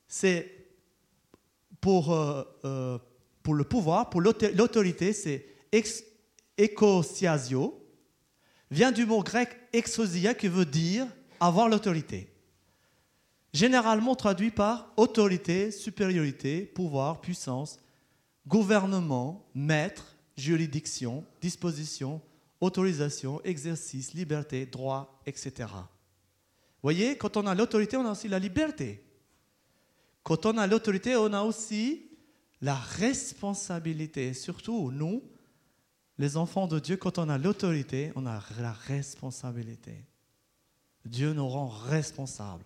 c'est 0.07 0.67
pour, 1.81 2.13
euh, 2.13 2.43
euh, 2.65 2.97
le 3.55 3.63
pouvoir, 3.63 4.09
pour 4.11 4.21
l'autorité, 4.21 5.11
c'est 5.11 5.45
vient 8.69 8.91
du 8.91 9.05
mot 9.07 9.23
grec 9.23 9.49
exosia 9.73 10.35
qui 10.35 10.47
veut 10.47 10.65
dire 10.65 11.07
avoir 11.39 11.67
l'autorité. 11.67 12.27
généralement 13.51 14.15
traduit 14.15 14.51
par 14.51 14.93
autorité, 14.95 15.71
supériorité, 15.71 16.61
pouvoir, 16.61 17.19
puissance, 17.19 17.79
gouvernement, 18.45 19.49
maître, 19.55 20.15
juridiction, 20.37 21.25
disposition, 21.41 22.21
autorisation, 22.61 23.41
exercice, 23.43 24.13
liberté, 24.13 24.67
droit, 24.67 25.19
etc. 25.25 25.67
Voyez, 26.81 27.17
quand 27.17 27.37
on 27.37 27.45
a 27.45 27.55
l'autorité, 27.55 27.97
on 27.97 28.05
a 28.05 28.11
aussi 28.11 28.27
la 28.27 28.39
liberté. 28.39 29.03
Quand 30.23 30.45
on 30.45 30.57
a 30.57 30.67
l'autorité, 30.67 31.15
on 31.15 31.33
a 31.33 31.41
aussi 31.41 32.09
la 32.61 32.75
responsabilité. 32.75 34.33
Surtout, 34.33 34.91
nous, 34.91 35.23
les 36.17 36.37
enfants 36.37 36.67
de 36.67 36.79
Dieu, 36.79 36.97
quand 36.97 37.17
on 37.17 37.29
a 37.29 37.37
l'autorité, 37.37 38.11
on 38.15 38.25
a 38.25 38.41
la 38.59 38.73
responsabilité. 38.73 40.05
Dieu 41.05 41.33
nous 41.33 41.47
rend 41.47 41.67
responsables. 41.67 42.65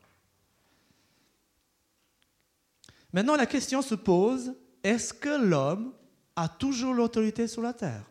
Maintenant, 3.13 3.36
la 3.36 3.46
question 3.46 3.82
se 3.82 3.96
pose, 3.96 4.55
est-ce 4.84 5.13
que 5.13 5.29
l'homme 5.29 5.93
a 6.36 6.50
toujours 6.50 6.93
l'autorité 6.93 7.48
sur 7.48 7.62
la 7.62 7.74
terre? 7.74 8.10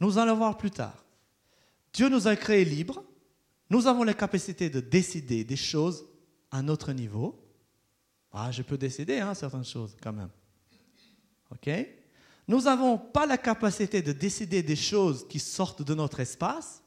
Nous 0.00 0.18
allons 0.18 0.36
voir 0.36 0.56
plus 0.58 0.70
tard. 0.70 1.02
Dieu 1.92 2.08
nous 2.08 2.28
a 2.28 2.36
créés 2.36 2.64
libres. 2.64 3.04
Nous 3.70 3.86
avons 3.86 4.04
la 4.04 4.14
capacité 4.14 4.70
de 4.70 4.80
décider 4.80 5.44
des 5.44 5.56
choses 5.56 6.06
à 6.50 6.62
notre 6.62 6.92
niveau. 6.92 7.44
Ah, 8.32 8.50
je 8.50 8.62
peux 8.62 8.78
décider 8.78 9.18
hein, 9.18 9.34
certaines 9.34 9.64
choses 9.64 9.96
quand 10.02 10.12
même. 10.12 10.30
OK? 11.50 11.70
Nous 12.46 12.62
n'avons 12.62 12.96
pas 12.96 13.26
la 13.26 13.36
capacité 13.36 14.00
de 14.00 14.12
décider 14.12 14.62
des 14.62 14.76
choses 14.76 15.26
qui 15.28 15.38
sortent 15.38 15.82
de 15.82 15.94
notre 15.94 16.20
espace. 16.20 16.82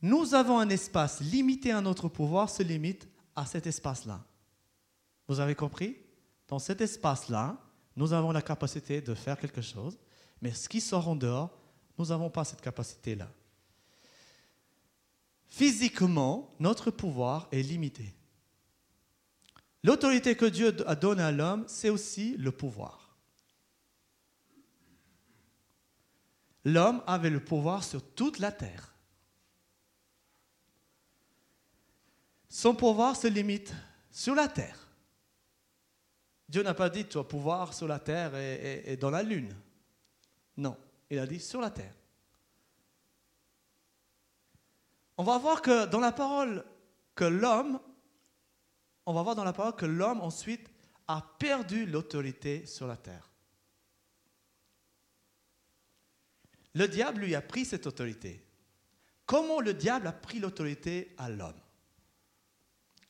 Nous 0.00 0.34
avons 0.34 0.58
un 0.58 0.68
espace 0.68 1.20
limité 1.20 1.72
à 1.72 1.80
notre 1.80 2.08
pouvoir, 2.08 2.50
se 2.50 2.62
limite 2.62 3.08
à 3.34 3.46
cet 3.46 3.66
espace-là. 3.66 4.24
Vous 5.28 5.40
avez 5.40 5.54
compris? 5.54 5.96
Dans 6.48 6.58
cet 6.58 6.80
espace-là, 6.80 7.56
nous 7.96 8.12
avons 8.12 8.32
la 8.32 8.42
capacité 8.42 9.00
de 9.00 9.14
faire 9.14 9.38
quelque 9.38 9.62
chose, 9.62 9.98
mais 10.40 10.52
ce 10.52 10.68
qui 10.68 10.80
sort 10.80 11.08
en 11.08 11.16
dehors, 11.16 11.50
nous 11.98 12.06
n'avons 12.06 12.30
pas 12.30 12.44
cette 12.44 12.60
capacité-là. 12.60 13.28
Physiquement, 15.48 16.54
notre 16.58 16.90
pouvoir 16.90 17.48
est 17.52 17.62
limité. 17.62 18.14
L'autorité 19.84 20.36
que 20.36 20.46
Dieu 20.46 20.74
a 20.86 20.94
donnée 20.94 21.22
à 21.22 21.32
l'homme, 21.32 21.64
c'est 21.66 21.90
aussi 21.90 22.36
le 22.36 22.52
pouvoir. 22.52 23.16
L'homme 26.64 27.02
avait 27.06 27.30
le 27.30 27.42
pouvoir 27.42 27.82
sur 27.82 28.02
toute 28.14 28.38
la 28.38 28.52
terre. 28.52 28.94
Son 32.48 32.74
pouvoir 32.74 33.16
se 33.16 33.26
limite 33.26 33.74
sur 34.10 34.34
la 34.34 34.46
terre. 34.46 34.88
Dieu 36.48 36.62
n'a 36.62 36.74
pas 36.74 36.90
dit 36.90 37.06
tu 37.06 37.18
as 37.18 37.24
pouvoir 37.24 37.72
sur 37.72 37.88
la 37.88 37.98
terre 37.98 38.36
et, 38.36 38.96
dans 38.98 39.10
la 39.10 39.22
lune. 39.22 39.56
Non, 40.56 40.76
il 41.12 41.18
a 41.18 41.26
dit 41.26 41.40
sur 41.40 41.60
la 41.60 41.70
terre. 41.70 41.94
On 45.18 45.24
va 45.24 45.36
voir 45.36 45.60
que 45.60 45.84
dans 45.84 46.00
la 46.00 46.10
parole 46.10 46.64
que 47.14 47.24
l'homme, 47.24 47.78
on 49.04 49.12
va 49.12 49.22
voir 49.22 49.34
dans 49.34 49.44
la 49.44 49.52
parole 49.52 49.76
que 49.76 49.84
l'homme 49.84 50.22
ensuite 50.22 50.70
a 51.06 51.20
perdu 51.38 51.84
l'autorité 51.84 52.64
sur 52.64 52.86
la 52.86 52.96
terre. 52.96 53.30
Le 56.74 56.88
diable 56.88 57.20
lui 57.20 57.34
a 57.34 57.42
pris 57.42 57.66
cette 57.66 57.86
autorité. 57.86 58.42
Comment 59.26 59.60
le 59.60 59.74
diable 59.74 60.06
a 60.06 60.12
pris 60.12 60.38
l'autorité 60.38 61.14
à 61.18 61.28
l'homme? 61.28 61.60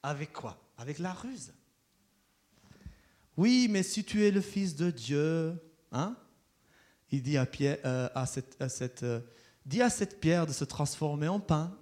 Avec 0.02 0.32
quoi? 0.32 0.61
Avec 0.76 0.99
la 0.99 1.12
ruse. 1.12 1.54
Oui, 3.37 3.68
mais 3.71 3.85
si 3.85 4.04
tu 4.04 4.25
es 4.25 4.32
le 4.32 4.40
fils 4.40 4.75
de 4.75 4.90
Dieu, 4.90 5.56
hein 5.92 6.16
il 7.12 7.23
dit 7.23 7.37
à, 7.37 7.47
Pierre, 7.47 7.78
euh, 7.85 8.09
euh, 9.02 9.21
dit 9.66 9.83
à 9.83 9.90
cette 9.90 10.19
pierre 10.19 10.47
de 10.47 10.52
se 10.52 10.64
transformer 10.64 11.28
en 11.28 11.38
pain. 11.38 11.76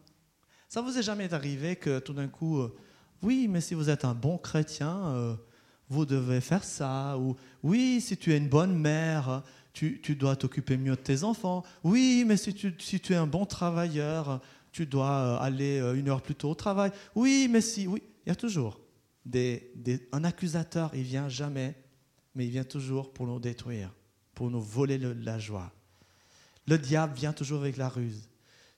Ça 0.69 0.83
vous 0.83 0.99
est 0.99 1.03
jamais 1.03 1.33
arrivé 1.33 1.77
que 1.77 2.01
tout 2.01 2.13
d'un 2.13 2.29
coup, 2.29 2.59
euh, 2.59 2.77
oui, 3.23 3.47
mais 3.49 3.61
si 3.61 3.75
vous 3.75 3.89
êtes 3.89 4.05
un 4.05 4.15
bon 4.15 4.39
chrétien, 4.39 5.39
vous 5.89 6.07
devez 6.07 6.41
faire 6.41 6.65
ça. 6.65 7.19
Ou 7.19 7.37
oui, 7.63 8.01
si 8.01 8.17
tu 8.17 8.33
es 8.33 8.39
une 8.39 8.49
bonne 8.49 8.77
mère, 8.77 9.43
tu, 9.73 10.01
dois 10.19 10.37
t'occuper 10.37 10.77
mieux 10.77 10.97
de 10.97 11.01
tes 11.01 11.23
enfants. 11.23 11.65
Oui, 11.85 12.25
mais 12.27 12.37
si 12.37 12.55
tu, 12.55 13.13
es 13.13 13.17
un 13.17 13.27
bon 13.27 13.45
travailleur, 13.45 14.41
tu 14.73 14.87
dois 14.87 15.39
aller 15.41 15.79
une 15.97 16.09
heure 16.09 16.23
plus 16.23 16.35
tôt 16.35 16.51
au 16.51 16.55
travail. 16.55 16.93
Oui, 17.15 17.47
mais 17.51 17.61
si, 17.61 17.87
oui, 17.87 18.03
il 18.25 18.31
y 18.31 18.33
a 18.33 18.37
toujours 18.37 18.81
un 20.13 20.25
accusateur. 20.25 20.91
Il 20.95 21.03
vient 21.03 21.29
jamais, 21.29 21.75
mais 22.35 22.47
il 22.47 22.51
vient 22.51 22.65
toujours 22.65 23.13
pour 23.13 23.27
nous 23.27 23.39
détruire, 23.39 23.93
pour 24.40 24.50
nous 24.50 24.62
voler 24.62 24.97
la 24.97 25.38
joie. 25.38 25.70
Le 26.66 26.78
diable 26.78 27.12
vient 27.12 27.35
toujours 27.35 27.61
avec 27.61 27.76
la 27.76 27.90
ruse. 27.90 28.26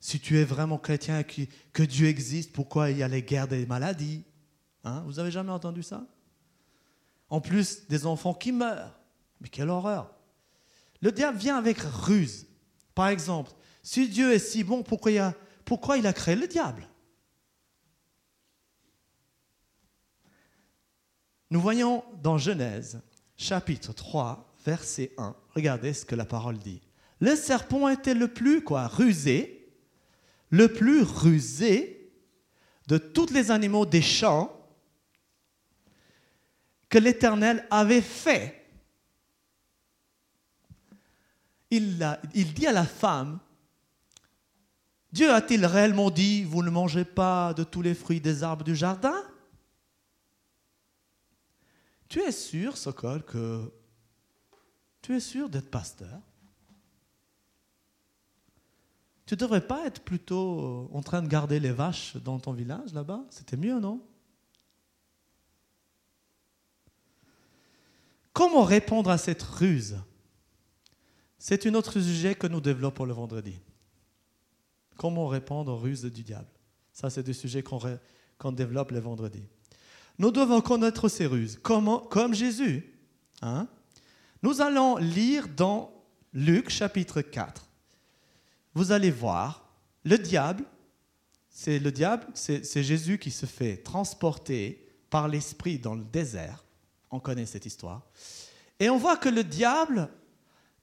Si 0.01 0.19
tu 0.19 0.37
es 0.41 0.43
vraiment 0.43 0.77
chrétien 0.77 1.21
et 1.21 1.25
que, 1.73 1.85
Dieu 1.85 2.09
existe, 2.09 2.53
pourquoi 2.53 2.91
il 2.91 2.99
y 2.99 3.03
a 3.05 3.07
les 3.07 3.23
guerres 3.23 3.47
des 3.47 3.65
maladies? 3.65 4.25
Hein? 4.83 5.05
Vous 5.07 5.21
avez 5.21 5.31
jamais 5.31 5.53
entendu 5.53 5.85
ça? 5.85 6.05
En 7.29 7.41
plus, 7.41 7.87
des 7.87 8.07
enfants 8.07 8.35
qui 8.35 8.51
meurent. 8.51 8.99
Mais 9.41 9.49
quelle 9.49 9.69
horreur 9.69 10.13
Le 11.01 11.13
diable 11.13 11.39
vient 11.39 11.59
avec 11.59 11.79
ruse. 11.79 12.49
Par 12.97 13.07
exemple, 13.07 13.53
si 13.85 14.09
Dieu 14.09 14.33
est 14.33 14.41
si 14.41 14.65
bon, 14.65 14.83
pourquoi 14.83 15.13
il 15.13 15.19
a, 15.19 15.33
pourquoi 15.65 15.97
il 15.97 16.09
a 16.09 16.13
créé 16.13 16.35
le 16.35 16.49
diable? 16.49 16.89
Nous 21.51 21.61
voyons 21.61 22.03
dans 22.21 22.37
Genèse, 22.37 23.01
chapitre 23.37 23.93
3, 23.93 24.52
verset 24.65 25.13
1, 25.19 25.35
regardez 25.55 25.93
ce 25.93 26.05
que 26.05 26.15
la 26.15 26.25
parole 26.25 26.59
dit. 26.59 26.81
Le 27.21 27.37
serpent 27.37 27.89
était 27.89 28.15
le 28.15 28.29
plus 28.29 28.63
quoi, 28.63 28.87
rusé 28.87 29.63
le 30.53 30.69
plus 30.69 31.03
rusé 31.03 32.13
de 32.87 32.99
tous 32.99 33.33
les 33.33 33.51
animaux 33.51 33.87
des 33.87 34.03
champs 34.03 34.55
que 36.89 36.99
l'Éternel 36.99 37.67
avait 37.71 38.03
fait. 38.03 38.71
Il, 41.71 42.07
il 42.35 42.53
dit 42.53 42.67
à 42.67 42.73
la 42.73 42.85
femme, 42.85 43.41
Dieu 45.11 45.33
a-t-il 45.33 45.65
réellement 45.65 46.11
dit, 46.11 46.45
vous 46.45 46.63
ne 46.63 46.69
mangez 46.69 47.07
pas 47.07 47.55
de 47.55 47.65
tous 47.65 47.81
les 47.81 47.95
fruits 47.95 48.21
des 48.21 48.43
arbres 48.43 48.65
du 48.65 48.77
jardin? 48.77 49.25
Tu 52.11 52.21
es 52.21 52.33
sûr, 52.33 52.77
Sokol, 52.77 53.25
que 53.25 53.73
tu 55.03 55.15
es 55.15 55.21
sûr 55.21 55.49
d'être 55.49 55.71
pasteur? 55.71 56.21
Tu 59.27 59.35
ne 59.35 59.39
devrais 59.39 59.67
pas 59.67 59.87
être 59.87 60.03
plutôt 60.03 60.61
euh, 60.61 60.97
en 60.97 61.03
train 61.03 61.23
de 61.23 61.29
garder 61.29 61.61
les 61.61 61.73
vaches 61.73 62.17
dans 62.17 62.39
ton 62.39 62.53
village 62.53 62.93
là-bas? 62.93 63.25
C'était 63.31 63.57
mieux, 63.57 63.79
non? 63.81 64.01
Comment 68.33 68.65
répondre 68.65 69.11
à 69.11 69.19
cette 69.19 69.43
ruse? 69.43 69.99
C'est 71.39 71.67
un 71.67 71.75
autre 71.75 72.01
sujet 72.01 72.35
que 72.35 72.47
nous 72.47 72.61
développons 72.61 73.05
le 73.05 73.13
vendredi. 73.13 73.59
Comment 74.97 75.27
répondre 75.27 75.73
aux 75.73 75.79
ruses 75.79 76.05
du 76.05 76.23
diable? 76.23 76.49
Ça, 76.93 77.11
c'est 77.11 77.23
des 77.23 77.33
sujets 77.33 77.63
qu'on 77.63 78.53
développe 78.53 78.93
le 78.93 79.01
vendredi. 79.01 79.43
Nous 80.19 80.31
devons 80.31 80.61
connaître 80.61 81.09
ces 81.09 81.27
ruses, 81.27 81.59
Comment, 81.63 81.99
comme 81.99 82.35
Jésus. 82.35 82.95
Hein? 83.41 83.67
Nous 84.43 84.61
allons 84.61 84.97
lire 84.97 85.49
dans 85.49 85.93
Luc 86.33 86.71
chapitre 86.71 87.21
4 87.21 87.69
vous 88.75 88.93
allez 88.93 89.11
voir, 89.11 89.69
le 90.05 90.17
diable, 90.19 90.65
c'est 91.51 91.79
le 91.79 91.93
diable, 91.93 92.27
c'est 92.35 92.83
Jésus 92.83 93.19
qui 93.19 93.31
se 93.31 93.47
fait 93.47 93.77
transporter 93.77 94.89
par 95.11 95.29
l'esprit 95.29 95.79
dans 95.79 95.95
le 95.95 96.05
désert. 96.05 96.65
On 97.11 97.21
connaît 97.21 97.47
cette 97.47 97.67
histoire. 97.67 98.03
Et 98.81 98.89
on 98.89 98.97
voit 98.97 99.19
que 99.19 99.29
le 99.29 99.45
diable, 99.45 100.09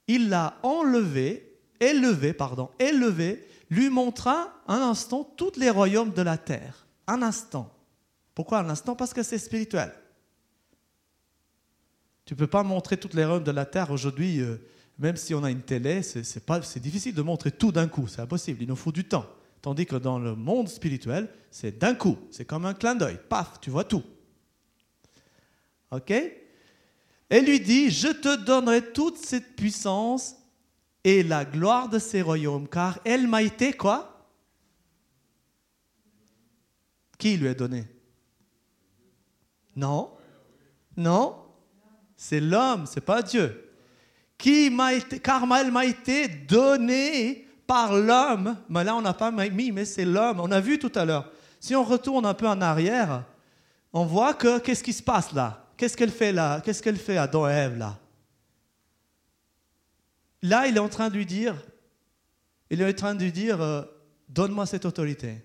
il 0.06 0.28
l'a 0.28 0.56
enlevé, 0.62 1.58
élevé, 1.80 2.32
pardon, 2.32 2.70
élevé, 2.78 3.46
lui 3.68 3.90
montra 3.90 4.52
un 4.68 4.80
instant 4.80 5.24
tous 5.36 5.56
les 5.56 5.70
royaumes 5.70 6.12
de 6.12 6.22
la 6.22 6.38
terre. 6.38 6.86
Un 7.08 7.22
instant. 7.22 7.72
Pourquoi 8.34 8.60
un 8.60 8.70
instant? 8.70 8.94
Parce 8.94 9.12
que 9.12 9.24
c'est 9.24 9.38
spirituel. 9.38 9.92
Tu 12.30 12.34
ne 12.34 12.38
peux 12.38 12.46
pas 12.46 12.62
montrer 12.62 12.96
toutes 12.96 13.14
les 13.14 13.24
royaumes 13.24 13.42
de 13.42 13.50
la 13.50 13.66
terre 13.66 13.90
aujourd'hui. 13.90 14.40
Euh, 14.40 14.56
même 15.00 15.16
si 15.16 15.34
on 15.34 15.42
a 15.42 15.50
une 15.50 15.62
télé, 15.62 16.00
c'est 16.04 16.78
difficile 16.78 17.12
de 17.12 17.22
montrer 17.22 17.50
tout 17.50 17.72
d'un 17.72 17.88
coup, 17.88 18.06
c'est 18.06 18.20
impossible, 18.20 18.62
il 18.62 18.68
nous 18.68 18.76
faut 18.76 18.92
du 18.92 19.02
temps. 19.02 19.26
Tandis 19.60 19.84
que 19.84 19.96
dans 19.96 20.20
le 20.20 20.36
monde 20.36 20.68
spirituel, 20.68 21.28
c'est 21.50 21.76
d'un 21.76 21.96
coup, 21.96 22.16
c'est 22.30 22.44
comme 22.44 22.66
un 22.66 22.74
clin 22.74 22.94
d'œil, 22.94 23.18
paf, 23.28 23.60
tu 23.60 23.70
vois 23.70 23.82
tout. 23.82 24.04
OK? 25.90 26.12
Et 26.12 27.40
lui 27.40 27.58
dit, 27.58 27.90
je 27.90 28.06
te 28.06 28.44
donnerai 28.44 28.92
toute 28.92 29.18
cette 29.18 29.56
puissance 29.56 30.36
et 31.02 31.24
la 31.24 31.44
gloire 31.44 31.88
de 31.88 31.98
ces 31.98 32.22
royaumes, 32.22 32.68
car 32.68 33.00
elle 33.04 33.26
m'a 33.26 33.42
été 33.42 33.72
quoi 33.72 34.30
Qui 37.18 37.36
lui 37.36 37.48
a 37.48 37.54
donné? 37.54 37.86
Non? 39.74 40.12
Non? 40.96 41.39
C'est 42.22 42.38
l'homme, 42.38 42.84
c'est 42.84 43.00
pas 43.00 43.22
Dieu. 43.22 43.72
Qui 44.36 44.68
m'a 44.68 44.92
été, 44.92 45.18
car 45.20 45.42
elle 45.58 45.72
m'a 45.72 45.86
été 45.86 46.28
donnée 46.28 47.48
par 47.66 47.94
l'homme. 47.94 48.58
Mais 48.68 48.84
là, 48.84 48.94
on 48.94 49.00
n'a 49.00 49.14
pas 49.14 49.30
mis, 49.30 49.72
mais 49.72 49.86
c'est 49.86 50.04
l'homme. 50.04 50.38
On 50.38 50.50
a 50.50 50.60
vu 50.60 50.78
tout 50.78 50.92
à 50.96 51.06
l'heure. 51.06 51.32
Si 51.60 51.74
on 51.74 51.82
retourne 51.82 52.26
un 52.26 52.34
peu 52.34 52.46
en 52.46 52.60
arrière, 52.60 53.24
on 53.94 54.04
voit 54.04 54.34
que 54.34 54.58
qu'est-ce 54.58 54.84
qui 54.84 54.92
se 54.92 55.02
passe 55.02 55.32
là? 55.32 55.66
Qu'est-ce 55.78 55.96
qu'elle 55.96 56.10
fait 56.10 56.30
là? 56.30 56.60
Qu'est-ce 56.60 56.82
qu'elle 56.82 56.98
fait 56.98 57.16
Adam 57.16 57.48
et 57.48 57.70
là? 57.70 57.98
Là, 60.42 60.66
il 60.66 60.76
est 60.76 60.80
en 60.80 60.90
train 60.90 61.08
de 61.08 61.14
lui 61.14 61.24
dire, 61.24 61.54
il 62.68 62.82
est 62.82 62.86
en 62.86 62.92
train 62.92 63.14
de 63.14 63.24
lui 63.24 63.32
dire, 63.32 63.62
euh, 63.62 63.80
donne-moi 64.28 64.66
cette 64.66 64.84
autorité. 64.84 65.36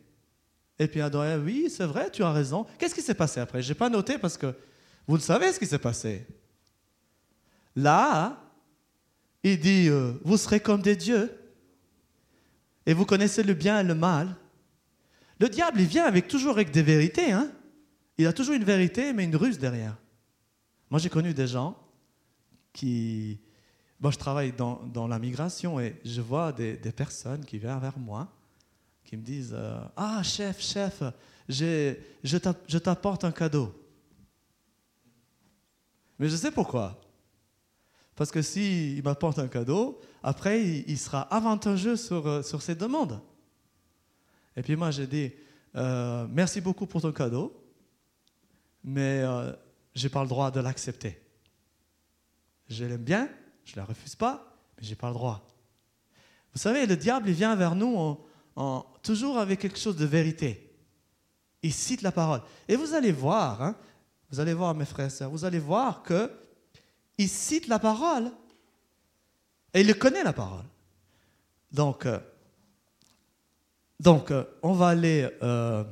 Et 0.78 0.90
puis 0.90 1.00
Adam 1.00 1.24
oui, 1.38 1.70
c'est 1.70 1.86
vrai, 1.86 2.12
tu 2.12 2.22
as 2.22 2.34
raison. 2.34 2.66
Qu'est-ce 2.78 2.96
qui 2.96 3.02
s'est 3.02 3.14
passé 3.14 3.40
après? 3.40 3.62
Je 3.62 3.70
n'ai 3.70 3.76
pas 3.76 3.90
noté 3.90 4.18
parce 4.18 4.36
que 4.36 4.54
vous 5.08 5.16
le 5.16 5.22
savez 5.22 5.54
ce 5.54 5.60
qui 5.60 5.68
s'est 5.68 5.80
passé. 5.80 6.28
Là, 7.76 8.42
il 9.44 9.60
dit, 9.60 9.90
euh, 9.90 10.14
vous 10.24 10.38
serez 10.38 10.60
comme 10.60 10.82
des 10.82 10.96
dieux. 10.96 11.32
Et 12.86 12.94
vous 12.94 13.06
connaissez 13.06 13.44
le 13.44 13.54
bien 13.54 13.80
et 13.80 13.84
le 13.84 13.96
mal. 13.96 14.36
Le 15.40 15.50
diable, 15.50 15.82
il 15.82 15.88
vient 15.88 16.06
avec 16.06 16.28
toujours 16.28 16.54
avec 16.54 16.72
des 16.72 16.84
vérités. 16.84 17.32
Hein 17.32 17.52
il 18.18 18.28
a 18.28 18.34
toujours 18.34 18.56
une 18.56 18.64
vérité, 18.64 19.12
mais 19.14 19.26
une 19.26 19.36
ruse 19.36 19.60
derrière. 19.60 19.98
Moi, 20.90 21.00
j'ai 21.00 21.10
connu 21.10 21.34
des 21.34 21.48
gens 21.48 21.78
qui... 22.72 23.40
Bon, 24.00 24.12
je 24.12 24.18
travaille 24.18 24.52
dans, 24.52 25.08
la 25.08 25.20
migration 25.20 25.80
et 25.80 26.00
je 26.04 26.22
vois 26.22 26.52
des, 26.52 26.78
des, 26.78 26.92
personnes 26.92 27.44
qui 27.46 27.58
viennent 27.58 27.80
vers 27.80 27.98
moi, 27.98 28.28
qui 29.04 29.16
me 29.16 29.22
disent 29.22 29.56
euh, 29.58 29.80
Ah, 29.96 30.22
chef, 30.22 30.62
chef, 30.62 31.02
je 31.48 32.78
t'apporte 32.78 33.24
un 33.24 33.32
cadeau. 33.32 33.74
Mais 36.20 36.30
je 36.30 36.36
sais 36.36 36.52
pourquoi. 36.52 37.00
Parce 38.16 38.32
que 38.32 38.42
s'il 38.42 39.04
m'apporte 39.04 39.40
un 39.40 39.48
cadeau, 39.48 40.00
après, 40.24 40.64
il, 40.64 40.98
sera 40.98 41.22
avantageux 41.22 41.98
sur, 41.98 42.26
euh, 42.28 42.42
sur 42.42 42.62
ses 42.62 42.76
demandes. 42.76 43.22
Et 44.56 44.62
puis 44.62 44.76
moi, 44.76 44.90
j'ai 44.92 45.06
dit, 45.06 45.32
euh, 45.76 46.26
merci 46.30 46.62
beaucoup 46.62 46.86
pour 46.86 47.02
ton 47.02 47.12
cadeau, 47.12 47.62
mais 48.84 49.22
euh, 49.22 49.52
je 49.94 50.04
n'ai 50.04 50.10
pas 50.10 50.22
le 50.22 50.30
droit 50.30 50.50
de 50.50 50.62
l'accepter. 50.62 51.22
Je 52.70 52.86
l'aime 52.86 53.04
bien, 53.04 53.30
je 53.66 53.74
ne 53.74 53.78
la 53.78 53.86
refuse 53.86 54.16
pas, 54.16 54.58
mais 54.78 54.84
je 54.84 54.90
n'ai 54.90 54.96
pas 54.96 55.10
le 55.10 55.14
droit. 55.14 55.46
Vous 56.54 56.60
savez, 56.60 56.86
le 56.86 56.96
diable, 56.96 57.28
il 57.30 57.36
vient 57.36 57.56
vers 57.56 57.76
nous 57.76 58.18
en, 58.56 58.86
toujours 59.04 59.38
avec 59.38 59.60
quelque 59.60 59.78
chose 59.78 59.98
de 59.98 60.06
vérité. 60.06 60.74
Il 61.62 61.74
cite 61.74 62.02
la 62.02 62.14
parole. 62.14 62.42
Et 62.70 62.78
vous 62.78 62.94
allez 62.94 63.12
voir, 63.12 63.62
hein, 63.62 63.76
vous 64.32 64.40
allez 64.40 64.54
voir, 64.54 64.74
mes 64.74 64.86
frères 64.86 65.08
et 65.08 65.10
sœurs, 65.10 65.30
vous 65.30 65.44
allez 65.44 65.60
voir 65.60 66.02
que 66.02 66.32
il 67.18 67.30
cite 67.30 67.68
la 67.68 67.80
parole. 67.80 68.32
Et 69.74 69.82
il 69.82 69.96
connaît 69.98 70.24
la 70.24 70.34
parole. 70.34 70.66
Donc, 71.72 72.06
euh, 72.06 72.20
euh, 74.06 74.44
on 74.62 74.74
va 74.74 74.88
aller... 74.88 75.30
Euh, 75.44 75.84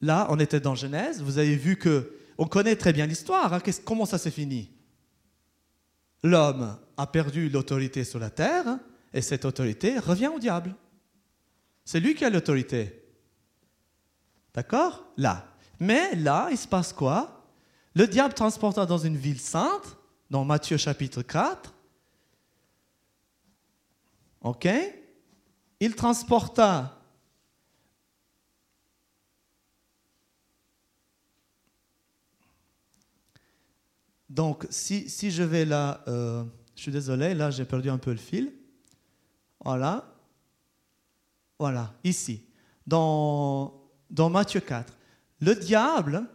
là, 0.00 0.26
on 0.30 0.38
était 0.40 0.60
dans 0.60 0.74
Genèse. 0.74 1.22
Vous 1.22 1.38
avez 1.38 1.56
vu 1.56 1.76
que 1.76 2.16
on 2.38 2.46
connaît 2.46 2.76
très 2.76 2.92
bien 2.92 3.06
l'histoire. 3.06 3.52
Hein. 3.52 3.60
comment 3.84 4.06
ça 4.06 4.18
s'est 4.18 4.30
fini? 4.30 4.70
L'homme 6.24 6.78
a 6.96 7.06
perdu 7.06 7.48
l'autorité 7.48 8.04
sur 8.04 8.18
la 8.18 8.30
terre 8.30 8.78
et 9.12 9.22
cette 9.22 9.44
autorité 9.44 9.98
revient 9.98 10.28
au 10.28 10.38
diable. 10.38 10.74
C'est 11.84 12.00
lui 12.00 12.14
qui 12.14 12.24
a 12.24 12.30
l'autorité. 12.30 13.04
D'accord? 14.54 15.04
Là. 15.16 15.48
Mais 15.78 16.14
là, 16.14 16.48
il 16.50 16.58
se 16.58 16.68
passe 16.68 16.92
quoi? 16.92 17.41
Le 17.94 18.06
diable 18.06 18.34
transporta 18.34 18.86
dans 18.86 18.98
une 18.98 19.16
ville 19.16 19.40
sainte, 19.40 19.96
dans 20.30 20.44
Matthieu 20.44 20.76
chapitre 20.76 21.22
4. 21.22 21.74
OK? 24.42 24.68
Il 25.80 25.94
transporta 25.94 26.98
Donc, 34.32 34.66
si, 34.70 35.30
je 35.30 35.42
vais 35.42 35.66
là, 35.66 36.02
euh, 36.08 36.42
je 36.74 36.80
suis 36.80 36.90
désolé, 36.90 37.34
là 37.34 37.50
j'ai 37.50 37.66
perdu 37.66 37.90
un 37.90 37.98
peu 37.98 38.12
le 38.12 38.16
fil. 38.16 38.50
Voilà. 39.62 40.08
Voilà, 41.58 41.92
ici, 42.02 42.42
dans, 42.86 43.78
dans 44.10 44.30
Matthieu 44.30 44.60
4. 44.60 44.96
Le 45.40 45.54
diable 45.54 46.26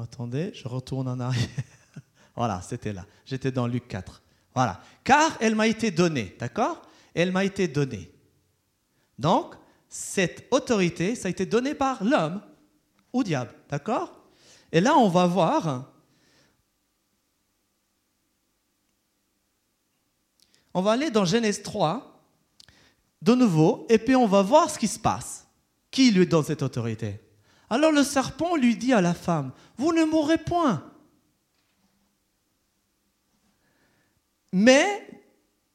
attendez, 0.00 0.52
je 0.54 0.66
retourne 0.68 1.08
en 1.08 1.20
arrière. 1.20 1.48
voilà, 2.36 2.60
c'était 2.62 2.92
là. 2.92 3.06
J'étais 3.24 3.52
dans 3.52 3.66
Luc 3.66 3.88
4. 3.88 4.22
Voilà. 4.54 4.80
Car 5.02 5.36
elle 5.40 5.54
m'a 5.54 5.66
été 5.66 5.90
donnée, 5.90 6.36
d'accord? 6.38 6.82
Elle 7.14 7.32
m'a 7.32 7.44
été 7.44 7.68
donnée. 7.68 8.12
Donc, 9.18 9.54
cette 9.88 10.46
autorité, 10.50 11.14
ça 11.14 11.28
a 11.28 11.30
été 11.30 11.46
donné 11.46 11.74
par 11.74 12.02
l'homme 12.02 12.40
au 13.12 13.22
diable, 13.22 13.54
d'accord? 13.68 14.24
Et 14.72 14.80
là, 14.80 14.96
on 14.96 15.08
va 15.08 15.26
voir. 15.26 15.92
On 20.74 20.82
va 20.82 20.92
aller 20.92 21.10
dans 21.10 21.24
Genèse 21.24 21.62
3, 21.62 22.20
de 23.22 23.34
nouveau, 23.34 23.86
et 23.88 23.98
puis 23.98 24.16
on 24.16 24.26
va 24.26 24.42
voir 24.42 24.68
ce 24.68 24.78
qui 24.78 24.88
se 24.88 24.98
passe. 24.98 25.46
Qui 25.90 26.10
lui 26.10 26.26
donne 26.26 26.42
cette 26.42 26.62
autorité? 26.62 27.23
Alors 27.70 27.92
le 27.92 28.02
serpent 28.02 28.56
lui 28.56 28.76
dit 28.76 28.92
à 28.92 29.00
la 29.00 29.14
femme, 29.14 29.52
vous 29.76 29.92
ne 29.92 30.04
mourrez 30.04 30.38
point. 30.38 30.90
Mais 34.52 35.06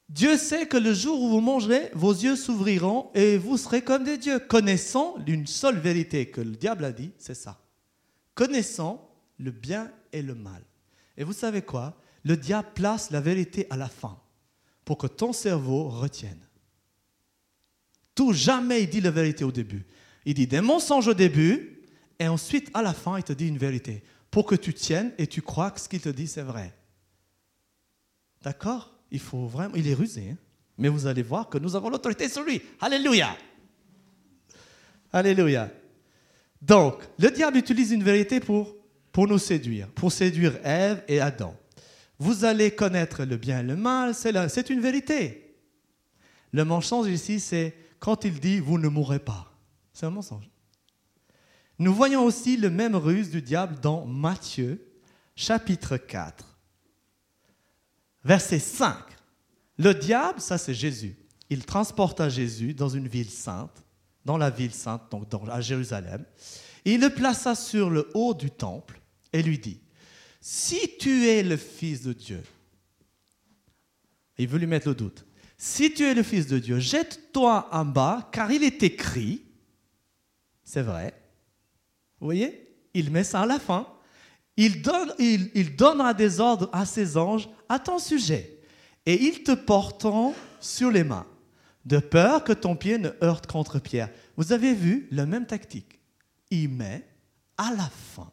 Dieu 0.07 0.37
sait 0.37 0.67
que 0.67 0.77
le 0.77 0.93
jour 0.93 1.21
où 1.21 1.29
vous 1.29 1.41
mangerez, 1.41 1.91
vos 1.93 2.13
yeux 2.13 2.35
s'ouvriront 2.35 3.11
et 3.13 3.37
vous 3.37 3.57
serez 3.57 3.83
comme 3.83 4.03
des 4.03 4.17
dieux, 4.17 4.39
connaissant 4.39 5.15
l'une 5.27 5.45
seule 5.45 5.77
vérité 5.77 6.27
que 6.27 6.41
le 6.41 6.55
diable 6.55 6.85
a 6.85 6.91
dit, 6.91 7.11
c'est 7.17 7.35
ça. 7.35 7.59
Connaissant 8.33 9.13
le 9.37 9.51
bien 9.51 9.91
et 10.11 10.21
le 10.21 10.33
mal. 10.33 10.63
Et 11.17 11.23
vous 11.23 11.33
savez 11.33 11.61
quoi? 11.61 11.97
Le 12.23 12.37
diable 12.37 12.69
place 12.73 13.11
la 13.11 13.21
vérité 13.21 13.67
à 13.69 13.77
la 13.77 13.87
fin 13.87 14.17
pour 14.83 14.97
que 14.97 15.07
ton 15.07 15.33
cerveau 15.33 15.89
retienne. 15.89 16.39
Tout 18.15 18.33
jamais 18.33 18.83
il 18.83 18.89
dit 18.89 19.01
la 19.01 19.11
vérité 19.11 19.43
au 19.43 19.51
début. 19.51 19.85
Il 20.25 20.33
dit 20.33 20.47
des 20.47 20.61
mensonges 20.61 21.07
au 21.07 21.13
début, 21.13 21.78
et 22.19 22.27
ensuite, 22.27 22.69
à 22.73 22.81
la 22.81 22.93
fin, 22.93 23.17
il 23.17 23.23
te 23.23 23.33
dit 23.33 23.47
une 23.47 23.57
vérité 23.57 24.03
pour 24.29 24.45
que 24.45 24.55
tu 24.55 24.73
tiennes 24.73 25.13
et 25.17 25.27
tu 25.27 25.41
crois 25.41 25.71
que 25.71 25.79
ce 25.79 25.89
qu'il 25.89 26.01
te 26.01 26.09
dit, 26.09 26.27
c'est 26.27 26.41
vrai. 26.41 26.73
D'accord? 28.43 28.93
Il 29.11 29.19
faut 29.19 29.47
vraiment. 29.47 29.75
Il 29.75 29.87
est 29.87 29.93
rusé, 29.93 30.31
hein? 30.31 30.37
mais 30.77 30.89
vous 30.89 31.07
allez 31.07 31.23
voir 31.23 31.49
que 31.49 31.57
nous 31.57 31.75
avons 31.75 31.89
l'autorité 31.89 32.29
sur 32.29 32.43
lui. 32.43 32.61
Alléluia 32.79 33.35
Alléluia. 35.11 35.71
Donc, 36.61 37.01
le 37.17 37.31
diable 37.31 37.57
utilise 37.57 37.91
une 37.91 38.03
vérité 38.03 38.39
pour, 38.39 38.75
pour 39.11 39.27
nous 39.27 39.39
séduire, 39.39 39.87
pour 39.87 40.11
séduire 40.11 40.59
Ève 40.63 41.03
et 41.07 41.19
Adam. 41.19 41.55
Vous 42.19 42.45
allez 42.45 42.71
connaître 42.71 43.23
le 43.23 43.37
bien 43.37 43.61
et 43.61 43.63
le 43.63 43.75
mal, 43.75 44.13
c'est 44.13 44.69
une 44.69 44.81
vérité. 44.81 45.55
Le 46.51 46.65
mensonge 46.65 47.07
ici, 47.07 47.39
c'est 47.39 47.73
quand 47.99 48.25
il 48.25 48.39
dit 48.39 48.59
vous 48.59 48.77
ne 48.77 48.89
mourrez 48.89 49.19
pas. 49.19 49.53
C'est 49.93 50.05
un 50.05 50.11
mensonge. 50.11 50.49
Nous 51.79 51.93
voyons 51.93 52.25
aussi 52.25 52.57
le 52.57 52.69
même 52.69 52.95
ruse 52.95 53.29
du 53.29 53.41
diable 53.41 53.79
dans 53.79 54.05
Matthieu, 54.05 54.85
chapitre 55.33 55.95
4, 55.95 56.59
verset 58.25 58.59
5. 58.59 58.97
Le 59.77 59.93
diable, 59.93 60.41
ça 60.41 60.57
c'est 60.57 60.73
Jésus. 60.73 61.15
Il 61.49 61.65
transporta 61.65 62.27
Jésus 62.27 62.73
dans 62.73 62.89
une 62.89 63.07
ville 63.07 63.29
sainte, 63.29 63.83
dans 64.25 64.37
la 64.37 64.49
ville 64.49 64.73
sainte, 64.73 65.09
donc 65.09 65.25
à 65.49 65.61
Jérusalem. 65.61 66.25
il 66.83 66.99
le 66.99 67.09
plaça 67.09 67.55
sur 67.55 67.89
le 67.89 68.11
haut 68.13 68.33
du 68.33 68.51
temple 68.51 68.99
et 69.31 69.41
lui 69.41 69.57
dit, 69.57 69.79
si 70.41 70.97
tu 70.99 71.27
es 71.27 71.43
le 71.43 71.55
Fils 71.55 72.03
de 72.03 72.11
Dieu, 72.11 72.43
il 74.37 74.49
veut 74.49 74.59
lui 74.59 74.67
mettre 74.67 74.89
le 74.89 74.95
doute, 74.95 75.25
si 75.57 75.93
tu 75.93 76.03
es 76.03 76.13
le 76.13 76.23
Fils 76.23 76.47
de 76.47 76.59
Dieu, 76.59 76.79
jette-toi 76.79 77.69
en 77.71 77.85
bas, 77.85 78.29
car 78.33 78.51
il 78.51 78.63
est 78.63 78.83
écrit, 78.83 79.45
c'est 80.63 80.81
vrai, 80.81 81.18
vous 82.19 82.27
voyez? 82.27 82.75
Il 82.93 83.11
met 83.11 83.23
ça 83.23 83.41
à 83.41 83.45
la 83.45 83.59
fin. 83.59 83.87
Il, 84.57 84.81
donne, 84.81 85.13
il, 85.19 85.75
donnera 85.75 86.13
des 86.13 86.39
ordres 86.39 86.69
à 86.73 86.85
ses 86.85 87.15
anges 87.17 87.49
à 87.69 87.79
ton 87.79 87.97
sujet. 87.97 88.59
Et 89.05 89.23
ils 89.23 89.43
te 89.43 89.53
porteront 89.53 90.33
sur 90.59 90.91
les 90.91 91.03
mains, 91.03 91.25
de 91.85 91.99
peur 91.99 92.43
que 92.43 92.51
ton 92.51 92.75
pied 92.75 92.97
ne 92.97 93.11
heurte 93.23 93.47
contre 93.47 93.79
pierre. 93.79 94.09
Vous 94.35 94.51
avez 94.51 94.73
vu 94.73 95.07
la 95.11 95.25
même 95.25 95.45
tactique. 95.45 95.99
Il 96.51 96.69
met 96.69 97.07
à 97.57 97.71
la 97.71 97.89
fin 97.89 98.31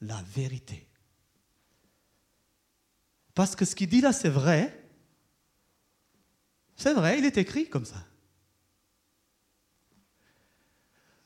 la 0.00 0.22
vérité. 0.34 0.86
Parce 3.34 3.54
que 3.54 3.64
ce 3.64 3.74
qu'il 3.74 3.88
dit 3.88 4.00
là, 4.00 4.12
c'est 4.12 4.30
vrai. 4.30 4.76
C'est 6.76 6.94
vrai, 6.94 7.18
il 7.18 7.26
est 7.26 7.36
écrit 7.36 7.68
comme 7.68 7.84
ça. 7.84 8.02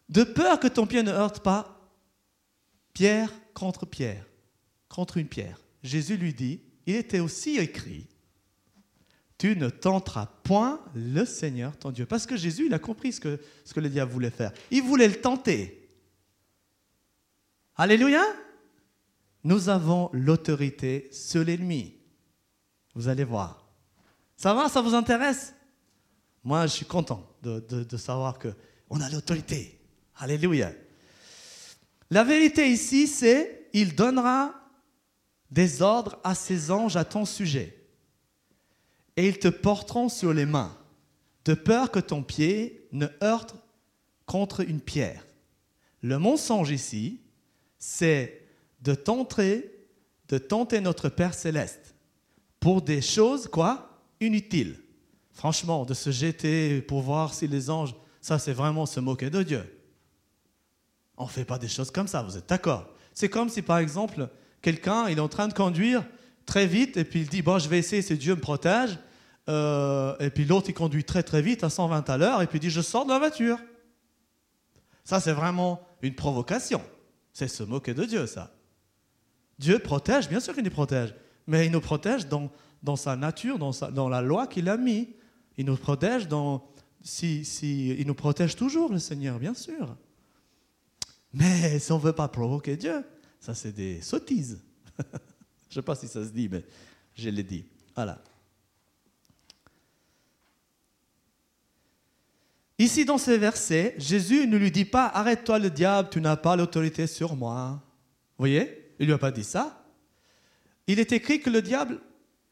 de 0.09 0.25
peur 0.25 0.61
que 0.61 0.69
ton 0.69 0.87
pied 0.87 1.03
ne 1.03 1.11
heurte 1.11 1.41
pas 1.41 1.74
pierre 2.95 3.31
contre 3.53 3.85
pierre, 3.85 4.25
contre 4.89 5.19
une 5.19 5.29
pierre. 5.29 5.61
Jésus 5.83 6.17
lui 6.17 6.33
dit, 6.33 6.63
il 6.87 6.95
était 6.95 7.21
aussi 7.21 7.59
écrit, 7.59 8.07
tu 9.37 9.57
ne 9.57 9.69
tenteras 9.69 10.27
point 10.45 10.81
le 10.95 11.25
Seigneur 11.25 11.77
ton 11.77 11.91
Dieu. 11.91 12.07
Parce 12.07 12.25
que 12.25 12.37
Jésus, 12.37 12.67
il 12.67 12.75
a 12.75 12.79
compris 12.79 13.13
ce 13.13 13.21
que, 13.21 13.41
que 13.75 13.81
le 13.81 13.91
diable 13.91 14.13
voulait 14.13 14.31
faire. 14.31 14.53
Il 14.71 14.83
voulait 14.83 15.09
le 15.09 15.21
tenter. 15.21 15.91
Alléluia. 17.77 18.23
Nous 19.43 19.69
avons 19.69 20.09
l'autorité 20.13 21.11
sur 21.13 21.45
l'ennemi. 21.45 21.99
Vous 22.95 23.09
allez 23.09 23.25
voir. 23.25 23.69
Ça 24.37 24.55
va, 24.55 24.69
ça 24.69 24.81
vous 24.81 24.95
intéresse? 24.95 25.53
Moi, 26.45 26.67
je 26.67 26.73
suis 26.73 26.87
content 26.87 27.29
de, 27.43 27.59
de 27.61 27.97
savoir 27.97 28.39
qu'on 28.39 29.01
a 29.01 29.11
l'autorité. 29.11 29.81
Alléluia. 30.17 30.73
La 32.11 32.25
vérité 32.25 32.71
ici, 32.71 33.07
c'est 33.07 33.69
il 33.73 33.95
donnera 33.95 34.55
des 35.51 35.83
ordres 35.83 36.19
à 36.25 36.35
ses 36.35 36.71
anges 36.71 36.97
à 36.97 37.05
ton 37.05 37.25
sujet 37.25 37.85
et 39.17 39.29
ils 39.29 39.39
te 39.39 39.49
porteront 39.49 40.09
sur 40.09 40.33
les 40.33 40.47
mains, 40.47 40.77
de 41.45 41.55
peur 41.55 41.91
que 41.91 42.01
ton 42.01 42.23
pied 42.23 42.89
ne 42.93 43.07
heurte 43.23 43.55
contre 44.27 44.61
une 44.61 44.81
pierre. 44.81 45.25
Le 46.03 46.19
mensonge 46.19 46.71
ici, 46.71 47.21
c'est 47.79 48.47
de 48.81 48.95
tenter, 48.95 49.87
de 50.29 50.39
tenter 50.39 50.81
notre 50.81 51.09
Père 51.09 51.35
céleste 51.35 51.95
pour 52.61 52.83
des 52.83 53.03
choses, 53.03 53.47
quoi 53.47 53.91
Inutiles. 54.21 54.81
Franchement, 55.33 55.85
de 55.85 55.95
se 55.95 56.11
jeter 56.11 56.81
pour 56.83 57.03
voir 57.03 57.35
si 57.35 57.47
les 57.47 57.69
anges, 57.69 57.95
ça 58.21 58.39
c'est 58.39 58.53
vraiment 58.53 58.87
se 58.87 59.01
moquer 59.01 59.31
de 59.31 59.43
Dieu. 59.43 59.74
On 61.17 61.25
ne 61.25 61.31
fait 61.31 61.45
pas 61.45 61.59
des 61.59 61.69
choses 61.69 61.91
comme 61.91 62.09
ça, 62.09 62.23
vous 62.23 62.37
êtes 62.37 62.49
d'accord? 62.49 62.89
C'est 63.13 63.29
comme 63.29 63.49
si 63.49 63.63
par 63.63 63.79
exemple, 63.79 64.29
quelqu'un 64.61 65.09
il 65.09 65.19
est 65.19 65.21
en 65.21 65.29
train 65.29 65.49
de 65.49 65.53
conduire 65.55 66.05
très 66.47 66.67
vite 66.67 66.97
et 66.97 67.05
puis 67.05 67.21
il 67.21 67.29
dit 67.29 67.43
bon 67.43 67.59
je 67.59 67.69
vais 67.69 67.79
essayer 67.79 68.03
si 68.03 68.17
Dieu 68.17 68.35
me 68.35 68.41
protège 68.41 68.99
euh, 69.49 70.17
et 70.19 70.31
puis 70.31 70.45
l'autre 70.45 70.69
il 70.69 70.75
conduit 70.75 71.05
très 71.05 71.23
très 71.23 71.43
vite 71.43 71.65
à 71.65 71.71
120 71.71 72.09
à 72.11 72.17
l'heure 72.17 72.43
et 72.43 72.47
puis 72.47 72.59
il 72.59 72.63
dit 72.63 72.71
je 72.71 72.81
sors 72.81 73.05
de 73.05 73.11
la 73.11 73.19
voiture. 73.19 73.59
Ça 75.05 75.21
c'est 75.21 75.33
vraiment 75.33 75.81
une 76.03 76.15
provocation. 76.15 76.83
C'est 77.33 77.49
se 77.49 77.63
moquer 77.63 77.95
de 77.95 78.05
Dieu 78.05 78.27
ça. 78.27 78.53
Dieu 79.59 79.79
protège 79.79 80.29
bien 80.29 80.41
sûr 80.41 80.55
qu'il 80.55 80.65
nous 80.65 80.71
protège 80.71 81.15
mais 81.47 81.67
il 81.67 81.73
nous 81.73 81.81
protège 81.81 82.27
dans, 82.27 82.51
dans 82.83 82.97
sa 82.97 83.17
nature 83.17 83.59
dans, 83.59 83.73
sa, 83.73 83.91
dans 83.91 84.09
la 84.09 84.21
loi 84.21 84.47
qu'il 84.47 84.69
a 84.69 84.77
mis. 84.77 85.15
Il 85.57 85.67
nous 85.67 85.77
protège 85.77 86.27
dans 86.27 86.69
si, 87.01 87.43
il 87.63 88.07
nous 88.07 88.15
protège 88.15 88.57
toujours 88.57 88.91
le 88.91 88.99
Seigneur 88.99 89.39
bien 89.39 89.55
sûr 89.55 89.97
mais 91.35 91.79
si 91.79 91.93
on 91.93 91.99
ne 91.99 92.03
veut 92.03 92.13
pas 92.13 92.29
provoquer 92.29 92.77
Dieu 92.77 93.05
ça 93.41 93.55
c'est 93.55 93.73
des 93.73 94.01
sottises 94.01 94.63
Je 95.75 95.81
ne 95.81 95.83
sais 95.83 95.87
pas 95.87 95.97
si 95.97 96.07
ça 96.07 96.25
se 96.25 96.31
dit, 96.31 96.49
mais 96.49 96.65
je 97.17 97.29
l'ai 97.31 97.43
dit. 97.43 97.67
Voilà. 97.97 98.23
Ici, 102.79 103.05
dans 103.05 103.19
ces 103.19 103.39
versets, 103.39 103.97
Jésus 103.99 104.47
ne 104.47 104.57
lui 104.57 104.71
dit 104.71 104.85
pas 104.85 105.07
Arrête-toi 105.09 105.59
le 105.59 105.71
diable, 105.71 106.11
tu 106.13 106.21
n'as 106.21 106.37
pas 106.37 106.55
l'autorité 106.55 107.09
sur 107.09 107.35
moi. 107.35 107.83
Vous 108.39 108.43
voyez? 108.43 108.95
Il 109.01 109.03
ne 109.03 109.07
lui 109.07 109.15
a 109.15 109.19
pas 109.19 109.33
dit 109.33 109.43
ça. 109.43 109.85
Il 110.87 111.01
est 111.01 111.11
écrit 111.11 111.41
que 111.41 111.51
le 111.51 111.61
diable, 111.61 112.01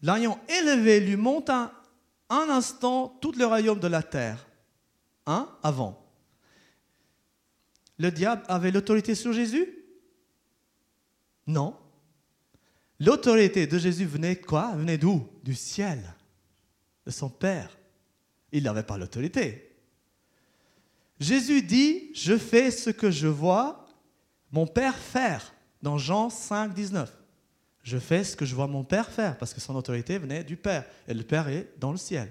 l'ayant 0.01 0.41
élevé, 0.49 0.99
lui 0.99 1.15
monte 1.15 1.49
un, 1.49 1.71
un 2.29 2.49
instant 2.49 3.17
tout 3.21 3.31
le 3.39 3.47
royaume 3.47 3.79
de 3.79 3.87
la 3.87 4.03
terre. 4.03 4.49
Hein? 5.27 5.49
Avant. 5.63 6.02
Le 7.99 8.11
diable 8.11 8.43
avait 8.49 8.71
l'autorité 8.71 9.15
sur 9.15 9.33
Jésus? 9.33 9.69
Non. 11.47 11.77
L'autorité 13.01 13.67
de 13.67 13.79
Jésus 13.79 14.07
venait 14.07 14.37
quoi? 14.37 14.75
Venait 14.77 14.99
d'où? 14.99 15.29
Du 15.43 15.55
ciel, 15.55 16.15
de 17.05 17.11
son 17.11 17.29
Père. 17.29 17.77
Il 18.53 18.65
n'avait 18.65 18.83
pas 18.83 18.99
l'autorité. 18.99 19.77
Jésus 21.19 21.63
dit, 21.63 22.11
je 22.15 22.37
fais 22.37 22.71
ce 22.71 22.91
que 22.91 23.11
je 23.11 23.29
vois 23.29 23.87
mon 24.51 24.67
Père 24.67 24.97
faire, 24.97 25.55
dans 25.81 25.99
Jean 25.99 26.31
5, 26.31 26.75
19. 26.75 27.11
Je 27.83 27.99
fais 27.99 28.23
ce 28.23 28.37
que 28.37 28.45
je 28.45 28.55
vois 28.55 28.69
mon 28.69 28.85
Père 28.85 29.11
faire, 29.11 29.37
parce 29.39 29.55
que 29.55 29.61
son 29.61 29.75
autorité 29.75 30.19
venait 30.19 30.45
du 30.45 30.57
Père, 30.57 30.85
et 31.09 31.15
le 31.15 31.25
Père 31.25 31.49
est 31.49 31.73
dans 31.79 31.91
le 31.91 31.99
ciel. 31.99 32.31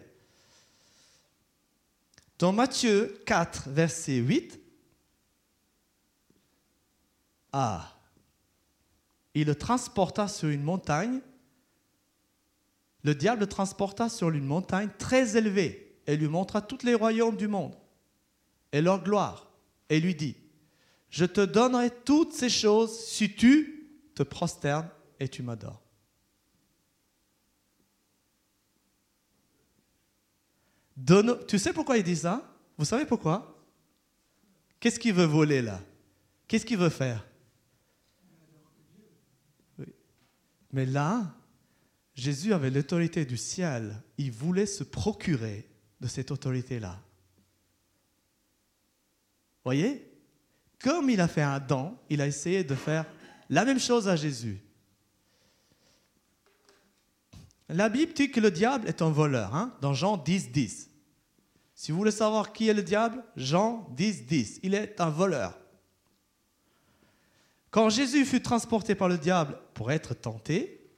Dans 2.40 2.54
Matthieu 2.54 3.22
4, 3.26 3.70
verset 3.70 4.18
8, 4.18 4.60
ah, 7.54 7.98
il 9.34 9.48
le 9.48 9.56
transporta 9.56 10.28
sur 10.28 10.50
une 10.50 10.64
montagne. 10.64 11.22
Le 13.04 13.16
diable 13.16 13.42
le 13.42 13.48
transporta 13.48 14.10
sur 14.10 14.30
une 14.30 14.46
montagne 14.46 14.90
très 14.98 15.36
élevée 15.36 16.00
et 16.06 16.16
lui 16.16 16.28
montra 16.28 16.62
tous 16.62 16.84
les 16.84 16.94
royaumes 16.94 17.36
du 17.36 17.48
monde 17.48 17.76
et 18.72 18.82
leur 18.82 19.04
gloire 19.04 19.50
et 19.90 20.00
lui 20.00 20.14
dit, 20.14 20.36
je 21.10 21.26
te 21.26 21.42
donnerai 21.42 21.90
toutes 22.06 22.34
ces 22.34 22.50
choses 22.50 23.06
si 23.06 23.34
tu 23.36 23.90
te 24.16 24.24
prosternes 24.24 24.90
et 25.20 25.28
tu 25.28 25.42
m'adores. 25.44 25.82
tu 31.48 31.58
sais 31.58 31.74
pourquoi 31.74 31.98
il 31.98 32.04
dit 32.04 32.16
ça? 32.16 32.48
Vous 32.78 32.86
savez 32.86 33.06
pourquoi? 33.06 33.58
Qu'est-ce 34.80 35.00
qu'il 35.00 35.14
veut 35.14 35.26
voler 35.26 35.62
là? 35.62 35.80
Qu'est-ce 36.48 36.66
qu'il 36.66 36.78
veut 36.78 36.90
faire? 36.90 37.26
Mais 40.74 40.86
là, 40.86 41.36
Jésus 42.14 42.54
avait 42.54 42.70
l'autorité 42.70 43.26
du 43.26 43.38
ciel. 43.38 44.02
Il 44.18 44.32
voulait 44.32 44.66
se 44.66 44.84
procurer 44.84 45.68
de 46.00 46.08
cette 46.08 46.32
autorité-là. 46.32 47.00
Voyez? 49.64 50.08
Comme 50.80 51.10
il 51.10 51.22
a 51.22 51.28
fait 51.28 51.42
un 51.42 51.60
don, 51.60 51.98
il 52.10 52.22
a 52.22 52.28
essayé 52.28 52.64
de 52.64 52.76
faire 52.76 53.06
la 53.50 53.66
même 53.66 53.80
chose 53.80 54.08
à 54.08 54.16
Jésus. 54.16 54.60
La 57.70 57.88
Bible 57.88 58.14
dit 58.14 58.32
que 58.32 58.40
le 58.40 58.52
diable 58.52 58.88
est 58.88 59.02
un 59.02 59.12
voleur, 59.12 59.56
hein, 59.56 59.74
dans 59.82 59.94
Jean 59.94 60.18
10, 60.18 60.52
10. 60.52 60.90
Si 61.74 61.92
vous 61.92 61.98
voulez 61.98 62.12
savoir 62.12 62.52
qui 62.52 62.68
est 62.68 62.74
le 62.74 62.84
diable, 62.84 63.24
Jean 63.36 63.88
10, 63.96 64.26
10. 64.26 64.60
Il 64.64 64.74
est 64.74 65.00
un 65.00 65.10
voleur. 65.10 65.58
Quand 67.72 67.90
Jésus 67.90 68.26
fut 68.26 68.42
transporté 68.42 68.96
par 68.96 69.08
le 69.08 69.18
diable 69.18 69.58
pour 69.74 69.92
être 69.92 70.14
tenté, 70.14 70.90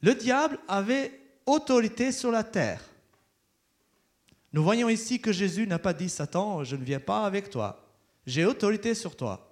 le 0.00 0.14
diable 0.14 0.58
avait 0.66 1.20
autorité 1.46 2.12
sur 2.12 2.30
la 2.30 2.42
terre. 2.42 2.82
Nous 4.54 4.64
voyons 4.64 4.88
ici 4.88 5.20
que 5.20 5.32
Jésus 5.32 5.66
n'a 5.66 5.78
pas 5.78 5.92
dit 5.92 6.08
Satan, 6.08 6.64
je 6.64 6.76
ne 6.76 6.84
viens 6.84 7.00
pas 7.00 7.26
avec 7.26 7.50
toi, 7.50 7.84
j'ai 8.26 8.46
autorité 8.46 8.94
sur 8.94 9.16
toi. 9.16 9.50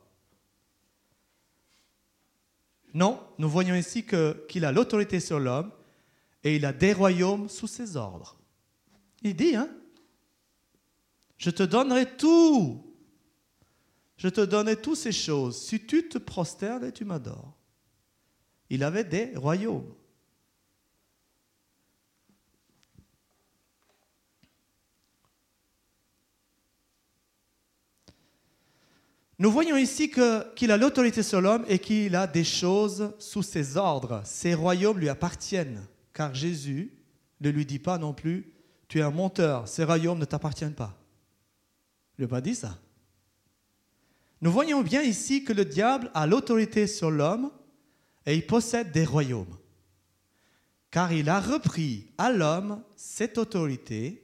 Non, 2.95 3.21
nous 3.39 3.49
voyons 3.49 3.75
ici 3.75 4.07
qu'il 4.49 4.65
a 4.65 4.73
l'autorité 4.73 5.21
sur 5.21 5.41
l'homme 5.41 5.73
et 6.45 6.57
il 6.57 6.65
a 6.65 6.73
des 6.73 6.93
royaumes 6.93 7.49
sous 7.49 7.67
ses 7.67 7.97
ordres. 7.97 8.37
Il 9.23 9.35
dit, 9.35 9.57
hein, 9.57 9.69
je 11.37 11.51
te 11.51 11.63
donnerai 11.63 12.17
tout 12.17 12.92
je 14.23 14.29
te 14.29 14.41
donnerai 14.41 14.77
toutes 14.77 14.99
ces 14.99 15.11
choses 15.11 15.61
si 15.61 15.85
tu 15.85 16.09
te 16.09 16.17
prosternes 16.17 16.85
et 16.85 16.93
tu 16.93 17.05
m'adores. 17.05 17.57
Il 18.71 18.85
avait 18.85 19.03
des 19.03 19.33
royaumes. 19.35 19.93
Nous 29.41 29.51
voyons 29.51 29.77
ici 29.77 30.09
qu'il 30.09 30.71
a 30.71 30.77
l'autorité 30.77 31.25
sur 31.25 31.41
l'homme 31.41 31.65
et 31.67 31.81
qu'il 31.81 32.15
a 32.15 32.29
des 32.29 32.45
choses 32.45 33.13
sous 33.19 33.43
ses 33.43 33.77
ordres. 33.77 34.23
Ces 34.25 34.55
royaumes 34.55 35.01
lui 35.01 35.09
appartiennent, 35.09 35.85
car 36.13 36.33
Jésus 36.33 36.97
ne 37.41 37.51
lui 37.51 37.67
dit 37.67 37.81
pas 37.81 37.99
non 37.99 38.15
plus, 38.15 38.55
tu 38.87 39.01
es 39.01 39.03
un 39.03 39.11
monteur, 39.11 39.67
ces 39.67 39.83
royaumes 39.83 40.21
ne 40.21 40.27
t'appartiennent 40.27 40.77
pas. 40.77 40.97
Il 42.17 42.23
n'a 42.23 42.29
pas 42.29 42.41
dit 42.41 42.55
ça. 42.55 42.79
Nous 44.43 44.51
voyons 44.51 44.83
bien 44.83 45.03
ici 45.03 45.45
que 45.45 45.53
le 45.53 45.65
diable 45.65 46.11
a 46.15 46.27
l'autorité 46.27 46.89
sur 46.89 47.13
l'homme 47.13 47.53
et 48.27 48.35
il 48.35 48.45
possède 48.45 48.91
des 48.91 49.05
royaumes. 49.05 49.57
Car 50.91 51.13
il 51.13 51.29
a 51.29 51.41
repris 51.41 52.13
à 52.19 52.33
l'homme 52.33 52.83
cette 52.97 53.39
autorité 53.39 54.23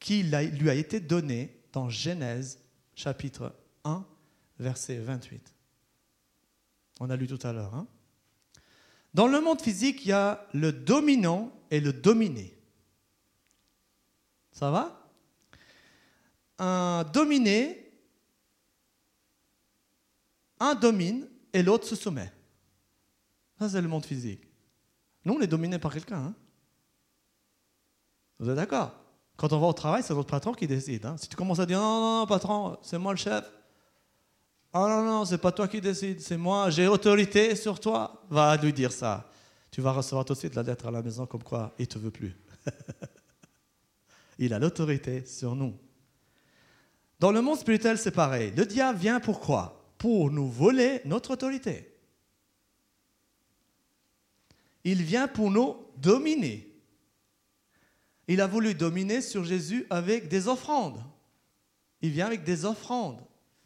qui 0.00 0.22
lui 0.22 0.70
a 0.70 0.74
été 0.74 1.00
donnée 1.00 1.60
dans 1.72 1.90
Genèse 1.90 2.58
chapitre 2.94 3.54
1, 3.84 4.04
verset 4.58 4.96
28. 4.96 5.54
On 7.00 7.10
a 7.10 7.16
lu 7.16 7.28
tout 7.28 7.38
à 7.46 7.52
l'heure. 7.52 7.74
Hein. 7.74 7.86
Dans 9.12 9.28
le 9.28 9.40
monde 9.42 9.60
physique, 9.60 10.04
il 10.06 10.08
y 10.08 10.12
a 10.12 10.46
le 10.54 10.72
dominant 10.72 11.52
et 11.70 11.78
le 11.78 11.92
dominé. 11.92 12.56
Ça 14.50 14.70
va? 14.70 15.10
Un 16.58 17.04
dominé, 17.12 17.81
un 20.62 20.74
domine 20.74 21.28
et 21.52 21.62
l'autre 21.62 21.86
se 21.86 21.96
soumet. 21.96 22.32
Ça, 23.58 23.68
c'est 23.68 23.82
le 23.82 23.88
monde 23.88 24.06
physique. 24.06 24.42
Nous, 25.24 25.34
on 25.34 25.40
est 25.40 25.46
dominé 25.46 25.78
par 25.78 25.92
quelqu'un. 25.92 26.18
Hein. 26.18 26.34
Vous 28.38 28.48
êtes 28.48 28.56
d'accord? 28.56 28.92
Quand 29.36 29.52
on 29.52 29.58
va 29.58 29.66
au 29.66 29.72
travail, 29.72 30.02
c'est 30.02 30.14
notre 30.14 30.30
patron 30.30 30.52
qui 30.52 30.66
décide. 30.66 31.04
Hein. 31.04 31.16
Si 31.16 31.28
tu 31.28 31.36
commences 31.36 31.58
à 31.58 31.66
dire 31.66 31.80
non, 31.80 32.00
non, 32.00 32.20
non, 32.20 32.26
patron, 32.26 32.78
c'est 32.82 32.98
moi 32.98 33.12
le 33.12 33.18
chef. 33.18 33.44
Ah 34.72 34.86
non, 34.88 35.02
non, 35.02 35.24
c'est 35.24 35.38
pas 35.38 35.52
toi 35.52 35.68
qui 35.68 35.80
décide, 35.80 36.20
c'est 36.20 36.36
moi, 36.36 36.70
j'ai 36.70 36.86
autorité 36.86 37.56
sur 37.56 37.78
toi. 37.78 38.22
Va 38.30 38.56
lui 38.56 38.72
dire 38.72 38.92
ça. 38.92 39.28
Tu 39.70 39.80
vas 39.80 39.92
recevoir 39.92 40.24
tout 40.24 40.34
de 40.34 40.38
suite 40.38 40.54
la 40.54 40.62
lettre 40.62 40.86
à 40.86 40.90
la 40.90 41.02
maison 41.02 41.26
comme 41.26 41.42
quoi 41.42 41.74
il 41.78 41.88
te 41.88 41.98
veut 41.98 42.10
plus. 42.10 42.36
il 44.38 44.54
a 44.54 44.58
l'autorité 44.58 45.26
sur 45.26 45.56
nous. 45.56 45.74
Dans 47.18 47.32
le 47.32 47.42
monde 47.42 47.58
spirituel, 47.58 47.98
c'est 47.98 48.10
pareil. 48.12 48.52
Le 48.56 48.64
diable 48.64 48.98
vient 48.98 49.20
pourquoi 49.20 49.81
Pour 50.02 50.32
nous 50.32 50.50
voler 50.50 51.00
notre 51.04 51.30
autorité. 51.30 51.94
Il 54.82 55.00
vient 55.00 55.28
pour 55.28 55.48
nous 55.48 55.76
dominer. 55.96 56.68
Il 58.26 58.40
a 58.40 58.48
voulu 58.48 58.74
dominer 58.74 59.22
sur 59.22 59.44
Jésus 59.44 59.86
avec 59.90 60.26
des 60.26 60.48
offrandes. 60.48 61.00
Il 62.00 62.10
vient 62.10 62.26
avec 62.26 62.42
des 62.42 62.64
offrandes. 62.64 63.20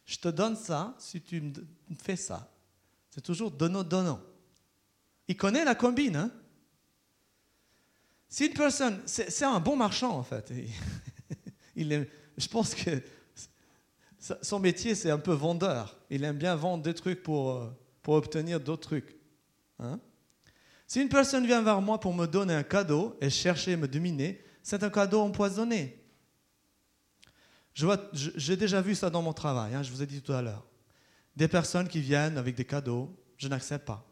Je 0.05 0.18
te 0.18 0.29
donne 0.29 0.57
ça 0.57 0.94
si 0.99 1.22
tu 1.22 1.40
me 1.40 1.55
fais 1.99 2.16
ça. 2.16 2.53
C'est 3.09 3.22
toujours 3.22 3.51
donnant-donnant. 3.51 4.20
Il 5.29 5.38
connaît 5.38 5.64
la 5.64 5.75
combine. 5.75 6.16
Hein? 6.16 6.31
Une 8.40 8.53
personne, 8.53 9.01
c'est 9.07 9.42
un 9.42 9.59
bon 9.59 9.75
marchand 9.75 10.18
en 10.18 10.22
fait. 10.22 10.53
Je 11.75 12.49
pense 12.51 12.75
que 12.75 13.03
son 14.42 14.58
métier 14.58 14.94
c'est 14.94 15.10
un 15.10 15.18
peu 15.18 15.32
vendeur. 15.32 15.96
Il 16.10 16.24
aime 16.24 16.38
bien 16.38 16.56
vendre 16.56 16.82
des 16.82 16.94
trucs 16.94 17.22
pour, 17.22 17.52
euh, 17.52 17.70
obtenir 18.06 18.60
d'autres 18.60 18.88
trucs. 18.88 19.16
Hein? 19.80 19.98
Si 20.86 21.00
une 21.00 21.08
personne 21.08 21.44
vient 21.46 21.62
vers 21.62 21.80
moi 21.80 21.98
pour 21.98 22.14
me 22.14 22.26
donner 22.26 22.54
un 22.54 22.62
cadeau 22.62 23.16
et 23.20 23.30
chercher 23.30 23.72
à 23.72 23.76
me 23.76 23.88
dominer, 23.88 24.44
c'est 24.62 24.82
un 24.84 24.90
cadeau 24.90 25.20
empoisonné. 25.20 26.00
J'ai 27.74 28.56
déjà 28.56 28.80
vu 28.80 28.94
ça 28.94 29.10
dans 29.10 29.22
mon 29.22 29.32
travail, 29.32 29.74
hein, 29.74 29.82
je 29.82 29.90
vous 29.90 30.02
ai 30.02 30.06
dit 30.06 30.22
tout 30.22 30.32
à 30.32 30.40
l'heure. 30.40 30.64
Des 31.34 31.48
personnes 31.48 31.88
qui 31.88 32.00
viennent 32.00 32.38
avec 32.38 32.54
des 32.54 32.64
cadeaux, 32.64 33.14
je 33.36 33.48
n'accepte 33.48 33.84
pas. 33.84 34.06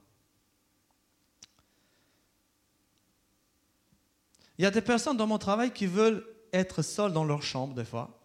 Il 4.58 4.64
y 4.64 4.66
a 4.66 4.70
des 4.70 4.82
personnes 4.82 5.16
dans 5.16 5.26
mon 5.26 5.38
travail 5.38 5.72
qui 5.72 5.86
veulent 5.86 6.26
être 6.52 6.82
seules 6.82 7.12
dans 7.12 7.24
leur 7.24 7.42
chambre 7.42 7.74
des 7.74 7.84
fois. 7.84 8.23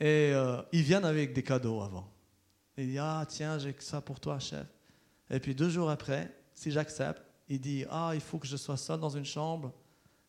Et 0.00 0.32
euh, 0.32 0.60
ils 0.72 0.82
viennent 0.82 1.04
avec 1.04 1.32
des 1.32 1.42
cadeaux 1.42 1.80
avant. 1.80 2.10
Ils 2.76 2.88
disent 2.88 3.00
Ah, 3.00 3.24
tiens, 3.28 3.58
j'ai 3.58 3.74
ça 3.78 4.00
pour 4.00 4.20
toi, 4.20 4.38
chef. 4.38 4.66
Et 5.30 5.40
puis 5.40 5.54
deux 5.54 5.70
jours 5.70 5.90
après, 5.90 6.34
si 6.54 6.70
j'accepte, 6.70 7.22
il 7.48 7.60
dit 7.60 7.84
Ah, 7.90 8.12
il 8.14 8.20
faut 8.20 8.38
que 8.38 8.46
je 8.46 8.56
sois 8.56 8.76
seul 8.76 9.00
dans 9.00 9.10
une 9.10 9.24
chambre. 9.24 9.72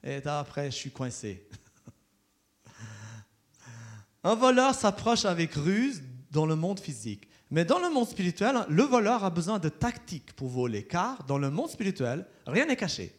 Et 0.03 0.21
après, 0.25 0.69
je 0.69 0.75
suis 0.75 0.91
coincé. 0.91 1.47
Un 4.23 4.35
voleur 4.35 4.75
s'approche 4.75 5.25
avec 5.25 5.53
ruse 5.53 6.03
dans 6.31 6.45
le 6.45 6.55
monde 6.55 6.79
physique. 6.79 7.27
Mais 7.51 7.65
dans 7.65 7.79
le 7.79 7.89
monde 7.89 8.07
spirituel, 8.07 8.65
le 8.69 8.83
voleur 8.83 9.23
a 9.23 9.29
besoin 9.29 9.59
de 9.59 9.69
tactique 9.69 10.33
pour 10.33 10.49
voler, 10.49 10.83
car 10.83 11.23
dans 11.25 11.37
le 11.37 11.49
monde 11.49 11.69
spirituel, 11.69 12.25
rien 12.45 12.65
n'est 12.65 12.75
caché. 12.75 13.13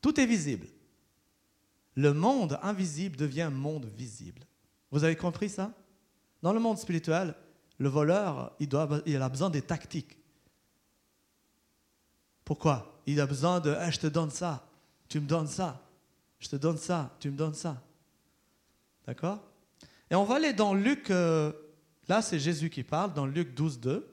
Tout 0.00 0.20
est 0.20 0.26
visible. 0.26 0.68
Le 1.94 2.12
monde 2.12 2.58
invisible 2.62 3.16
devient 3.16 3.50
monde 3.52 3.90
visible. 3.96 4.42
Vous 4.90 5.04
avez 5.04 5.16
compris 5.16 5.48
ça? 5.48 5.72
Dans 6.42 6.52
le 6.52 6.60
monde 6.60 6.78
spirituel, 6.78 7.34
le 7.78 7.88
voleur, 7.88 8.54
il, 8.60 8.74
a 9.22 9.28
besoin 9.28 9.50
des 9.50 9.62
tactiques. 9.62 10.16
Pourquoi? 12.44 13.00
Il 13.06 13.20
a 13.20 13.26
besoin 13.26 13.60
de 13.60 13.76
je 13.90 13.98
te 13.98 14.06
donne 14.06 14.30
ça, 14.30 14.66
tu 15.08 15.20
me 15.20 15.26
donnes 15.26 15.48
ça, 15.48 15.82
je 16.38 16.48
te 16.48 16.56
donne 16.56 16.78
ça, 16.78 17.14
tu 17.20 17.30
me 17.30 17.36
donnes 17.36 17.54
ça. 17.54 17.82
D'accord? 19.06 19.42
Et 20.10 20.14
on 20.14 20.24
va 20.24 20.36
aller 20.36 20.52
dans 20.52 20.74
Luc, 20.74 21.10
euh, 21.10 21.52
là 22.08 22.22
c'est 22.22 22.38
Jésus 22.38 22.70
qui 22.70 22.82
parle, 22.82 23.12
dans 23.12 23.26
Luc 23.26 23.54
12, 23.54 23.80
2. 23.80 24.08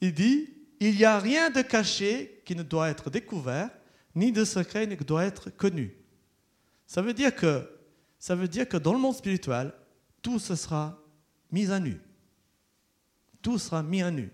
Il 0.00 0.14
dit 0.14 0.48
Il 0.80 0.96
n'y 0.96 1.04
a 1.04 1.18
rien 1.18 1.50
de 1.50 1.62
caché 1.62 2.42
qui 2.44 2.54
ne 2.54 2.62
doit 2.62 2.88
être 2.88 3.10
découvert, 3.10 3.70
ni 4.14 4.32
de 4.32 4.44
secret 4.44 4.86
ne 4.86 4.94
doit 4.96 5.24
être 5.24 5.50
connu. 5.50 5.96
Ça 6.86 7.02
veut 7.02 7.12
dire 7.12 7.34
que 7.34 8.76
dans 8.76 8.92
le 8.92 8.98
monde 8.98 9.14
spirituel, 9.14 9.72
tout 10.26 10.40
se 10.40 10.56
sera 10.56 11.00
mis 11.52 11.70
à 11.70 11.78
nu. 11.78 12.00
Tout 13.42 13.58
sera 13.58 13.80
mis 13.84 14.02
à 14.02 14.10
nu. 14.10 14.32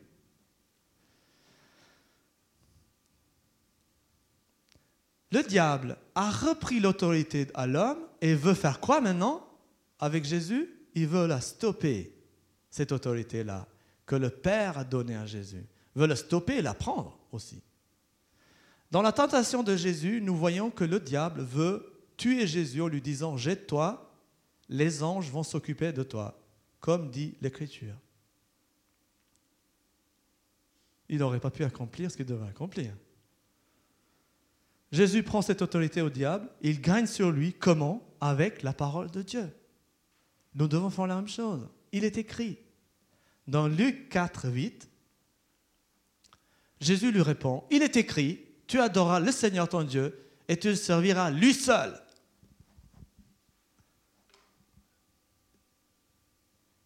Le 5.30 5.42
diable 5.42 5.98
a 6.14 6.30
repris 6.30 6.80
l'autorité 6.80 7.46
à 7.52 7.66
l'homme 7.66 7.98
et 8.22 8.34
veut 8.34 8.54
faire 8.54 8.80
quoi 8.80 9.02
maintenant 9.02 9.46
avec 9.98 10.24
Jésus 10.24 10.66
Il 10.94 11.08
veut 11.08 11.26
la 11.26 11.42
stopper, 11.42 12.16
cette 12.70 12.92
autorité-là, 12.92 13.68
que 14.06 14.16
le 14.16 14.30
Père 14.30 14.78
a 14.78 14.84
donnée 14.84 15.16
à 15.16 15.26
Jésus. 15.26 15.66
Il 15.94 16.00
veut 16.00 16.08
la 16.08 16.16
stopper 16.16 16.56
et 16.56 16.62
la 16.62 16.72
prendre 16.72 17.18
aussi. 17.32 17.62
Dans 18.90 19.02
la 19.02 19.12
tentation 19.12 19.62
de 19.62 19.76
Jésus, 19.76 20.22
nous 20.22 20.36
voyons 20.36 20.70
que 20.70 20.84
le 20.84 21.00
diable 21.00 21.42
veut 21.42 22.02
tuer 22.16 22.46
Jésus 22.46 22.80
en 22.80 22.88
lui 22.88 23.02
disant 23.02 23.36
Jette-toi, 23.36 24.08
les 24.68 25.02
anges 25.02 25.30
vont 25.30 25.42
s'occuper 25.42 25.92
de 25.92 26.02
toi, 26.02 26.38
comme 26.80 27.10
dit 27.10 27.34
l'Écriture. 27.40 27.94
Il 31.08 31.18
n'aurait 31.18 31.40
pas 31.40 31.50
pu 31.50 31.64
accomplir 31.64 32.10
ce 32.10 32.16
qu'il 32.16 32.26
devait 32.26 32.48
accomplir. 32.48 32.94
Jésus 34.90 35.22
prend 35.22 35.42
cette 35.42 35.62
autorité 35.62 36.02
au 36.02 36.10
diable, 36.10 36.48
il 36.60 36.80
gagne 36.80 37.06
sur 37.06 37.30
lui 37.30 37.54
comment? 37.54 38.06
Avec 38.20 38.62
la 38.62 38.72
parole 38.72 39.10
de 39.10 39.22
Dieu. 39.22 39.52
Nous 40.54 40.68
devons 40.68 40.90
faire 40.90 41.06
la 41.06 41.16
même 41.16 41.28
chose. 41.28 41.66
Il 41.92 42.04
est 42.04 42.18
écrit 42.18 42.58
dans 43.46 43.66
Luc 43.66 44.08
4, 44.08 44.48
8, 44.48 44.88
Jésus 46.80 47.12
lui 47.12 47.22
répond, 47.22 47.64
il 47.70 47.82
est 47.82 47.96
écrit, 47.96 48.40
tu 48.66 48.80
adoreras 48.80 49.20
le 49.20 49.32
Seigneur 49.32 49.68
ton 49.68 49.82
Dieu 49.82 50.18
et 50.48 50.56
tu 50.56 50.74
serviras 50.74 51.30
lui 51.30 51.54
seul. 51.54 51.94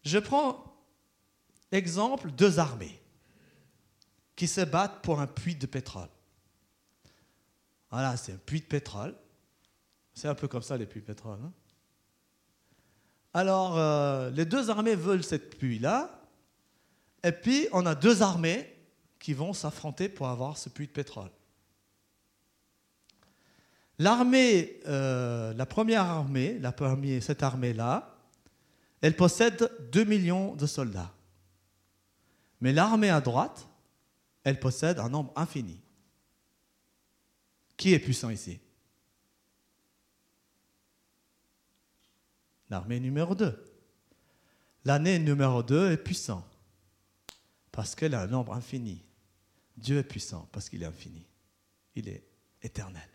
Je 0.07 0.19
prends 0.19 0.63
exemple 1.69 2.31
deux 2.31 2.59
armées 2.59 2.97
qui 4.37 4.47
se 4.47 4.61
battent 4.61 5.01
pour 5.01 5.19
un 5.19 5.27
puits 5.27 5.55
de 5.55 5.65
pétrole. 5.65 6.07
Voilà, 7.91 8.15
c'est 8.15 8.31
un 8.31 8.37
puits 8.37 8.61
de 8.61 8.65
pétrole. 8.65 9.13
C'est 10.13 10.29
un 10.29 10.35
peu 10.35 10.47
comme 10.47 10.61
ça 10.61 10.77
les 10.77 10.85
puits 10.85 11.01
de 11.01 11.05
pétrole. 11.05 11.39
Hein. 11.43 11.51
Alors, 13.33 13.77
euh, 13.77 14.29
les 14.29 14.45
deux 14.45 14.69
armées 14.69 14.95
veulent 14.95 15.25
cette 15.25 15.57
puits-là. 15.57 16.21
Et 17.23 17.33
puis, 17.33 17.67
on 17.73 17.85
a 17.85 17.93
deux 17.93 18.21
armées 18.21 18.73
qui 19.19 19.33
vont 19.33 19.51
s'affronter 19.51 20.07
pour 20.07 20.29
avoir 20.29 20.57
ce 20.57 20.69
puits 20.69 20.87
de 20.87 20.93
pétrole. 20.93 21.31
L'armée, 23.99 24.79
euh, 24.87 25.53
la 25.53 25.65
première 25.65 26.03
armée, 26.03 26.61
cette 27.19 27.43
armée-là, 27.43 28.16
elle 29.01 29.15
possède 29.15 29.71
2 29.91 30.03
millions 30.03 30.55
de 30.55 30.65
soldats. 30.65 31.13
Mais 32.61 32.73
l'armée 32.73 33.09
à 33.09 33.21
droite, 33.21 33.67
elle 34.43 34.59
possède 34.59 34.99
un 34.99 35.09
nombre 35.09 35.33
infini. 35.35 35.79
Qui 37.75 37.93
est 37.93 37.99
puissant 37.99 38.29
ici? 38.29 38.59
L'armée 42.69 42.99
numéro 42.99 43.35
2. 43.35 43.63
L'année 44.85 45.19
numéro 45.19 45.63
2 45.63 45.91
est 45.91 45.97
puissant 45.97 46.45
parce 47.71 47.93
qu'elle 47.93 48.15
a 48.15 48.21
un 48.21 48.27
nombre 48.27 48.53
infini. 48.53 49.03
Dieu 49.77 49.99
est 49.99 50.03
puissant 50.03 50.49
parce 50.51 50.69
qu'il 50.69 50.81
est 50.81 50.87
infini. 50.87 51.25
Il 51.95 52.09
est 52.09 52.23
éternel. 52.61 53.07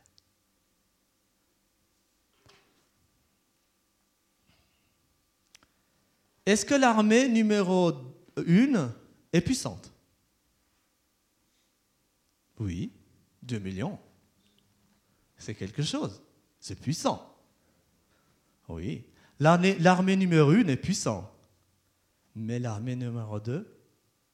Est-ce 6.46 6.64
que 6.64 6.74
l'armée 6.74 7.28
numéro 7.28 7.92
1 8.36 8.94
est 9.32 9.40
puissante? 9.40 9.92
Oui, 12.58 12.92
2 13.42 13.58
millions 13.58 13.98
c'est 15.42 15.54
quelque 15.54 15.82
chose. 15.82 16.22
C'est 16.60 16.78
puissant. 16.78 17.36
Oui. 18.68 19.04
L'armée 19.40 20.16
numéro 20.16 20.50
1 20.50 20.68
est 20.68 20.76
puissante. 20.76 21.28
Mais 22.36 22.58
l'armée 22.58 22.96
numéro 22.96 23.40
2 23.40 23.66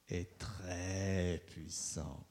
est 0.09 0.39
très 0.39 1.43
puissant. 1.47 2.27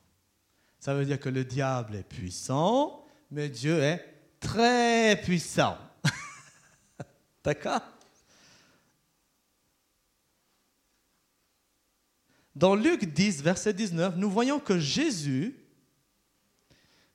Ça 0.80 0.94
veut 0.94 1.06
dire 1.06 1.20
que 1.20 1.30
le 1.30 1.44
diable 1.44 1.96
est 1.96 2.08
puissant, 2.08 3.06
mais 3.32 3.50
Dieu 3.50 3.82
est 3.82 4.06
très 4.40 5.20
puissant. 5.22 5.78
D'accord? 7.44 7.82
Dans 12.58 12.74
Luc 12.74 13.06
10, 13.06 13.44
verset 13.44 13.72
19, 13.72 14.18
nous 14.18 14.32
voyons 14.32 14.60
que 14.60 14.80
Jésus, 14.80 15.56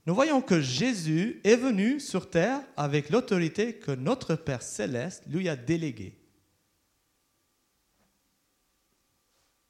nous 0.07 0.15
voyons 0.15 0.41
que 0.41 0.61
Jésus 0.61 1.41
est 1.43 1.57
venu 1.57 1.99
sur 1.99 2.31
terre 2.31 2.61
avec 2.77 3.11
l'autorité 3.11 3.75
que 3.75 3.91
notre 3.91 4.37
Père 4.37 4.63
céleste 4.63 5.25
lui 5.27 5.49
a 5.49 5.57
déléguée. 5.57 6.17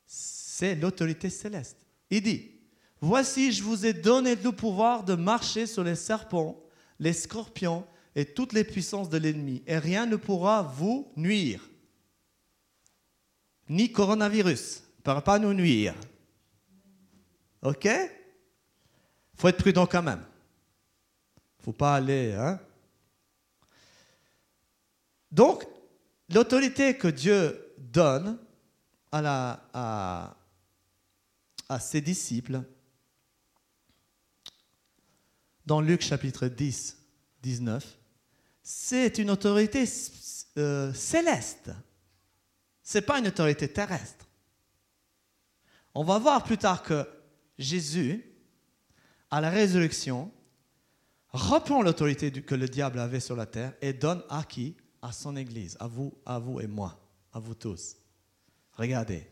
C'est 0.05 0.75
l'autorité 0.75 1.31
céleste. 1.31 1.79
Il 2.11 2.23
dit, 2.23 2.51
Voici, 3.01 3.51
je 3.51 3.63
vous 3.63 3.87
ai 3.87 3.95
donné 3.95 4.37
le 4.37 4.53
pouvoir 4.53 5.05
de 5.05 5.15
marcher 5.15 5.67
sur 5.67 5.85
les 5.85 5.97
serpents, 5.97 6.63
les 7.01 7.15
scorpions 7.15 7.87
et 8.15 8.27
toutes 8.27 8.53
les 8.53 8.65
puissances 8.65 9.09
de 9.09 9.17
l'ennemi, 9.17 9.63
et 9.67 9.79
rien 9.79 10.05
ne 10.05 10.17
pourra 10.17 10.63
vous 10.63 11.11
nuire. 11.17 11.67
Ni 13.71 13.91
coronavirus, 13.91 14.83
ne 15.03 15.05
pourra 15.05 15.23
pas 15.23 15.39
nous 15.39 15.53
nuire. 15.53 15.95
OK? 17.63 17.89
Faut 19.35 19.49
être 19.49 19.59
prudent 19.59 19.87
quand 19.87 20.03
même. 20.03 20.25
faut 21.59 21.73
pas 21.73 21.97
aller. 21.97 22.35
Hein? 22.35 22.61
Donc, 25.31 25.67
l'autorité 26.29 26.97
que 26.97 27.09
Dieu 27.09 27.75
donne 27.79 28.39
à 29.11 30.37
ses 31.81 32.01
disciples, 32.01 32.63
dans 35.67 35.81
Luc 35.81 36.03
chapitre 36.03 36.47
10, 36.47 36.97
19, 37.43 37.99
c'est 38.63 39.19
une 39.19 39.31
autorité 39.31 39.85
euh, 40.59 40.93
céleste. 40.93 41.71
Ce 42.83 42.99
n'est 42.99 43.03
pas 43.03 43.19
une 43.19 43.29
autorité 43.29 43.69
terrestre. 43.69 44.22
On 45.95 46.05
va 46.05 46.19
voir 46.19 46.43
plus 46.43 46.59
tard 46.59 46.83
que 46.83 47.07
Jésus, 47.59 48.25
à 49.31 49.41
la 49.41 49.51
résurrection, 49.51 50.33
reprend 51.29 51.83
l'autorité 51.83 52.31
que 52.31 52.55
le 52.55 52.69
diable 52.69 52.99
avait 52.99 53.21
sur 53.21 53.37
la 53.37 53.47
terre 53.47 53.75
et 53.81 53.93
donne 53.93 54.23
à 54.29 54.45
qui? 54.45 54.77
À 55.05 55.11
son 55.11 55.35
Église, 55.35 55.77
à 55.81 55.89
vous, 55.89 56.15
à 56.25 56.39
vous 56.39 56.61
et 56.61 56.69
moi, 56.69 56.97
à 57.33 57.41
vous 57.41 57.57
tous. 57.57 57.97
Regardez. 58.75 59.27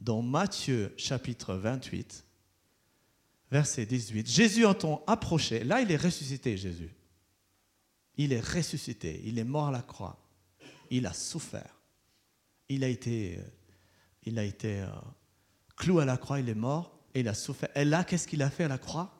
Dans 0.00 0.22
Matthieu 0.22 0.94
chapitre 0.96 1.54
28, 1.54 2.24
verset 3.50 3.86
18, 3.86 4.28
Jésus 4.28 4.64
entend 4.64 5.02
approcher. 5.08 5.64
Là, 5.64 5.80
il 5.80 5.90
est 5.90 5.96
ressuscité, 5.96 6.56
Jésus. 6.56 6.94
Il 8.16 8.32
est 8.32 8.40
ressuscité. 8.40 9.20
Il 9.24 9.36
est 9.38 9.44
mort 9.44 9.66
à 9.66 9.72
la 9.72 9.82
croix. 9.82 10.16
Il 10.90 11.04
a 11.04 11.12
souffert. 11.12 11.80
Il 12.68 12.84
a 12.84 12.88
été, 12.88 13.40
il 14.28 14.38
a 14.38 14.44
été 14.44 14.80
euh, 14.80 14.88
cloué 15.76 16.02
à 16.02 16.06
la 16.06 16.16
croix. 16.16 16.40
Il 16.40 16.48
est 16.48 16.54
mort 16.54 16.98
et 17.14 17.20
il 17.20 17.28
a 17.28 17.34
souffert. 17.34 17.70
Et 17.74 17.84
là, 17.84 18.04
qu'est-ce 18.04 18.28
qu'il 18.28 18.42
a 18.42 18.50
fait 18.50 18.64
à 18.64 18.68
la 18.68 18.78
croix? 18.78 19.14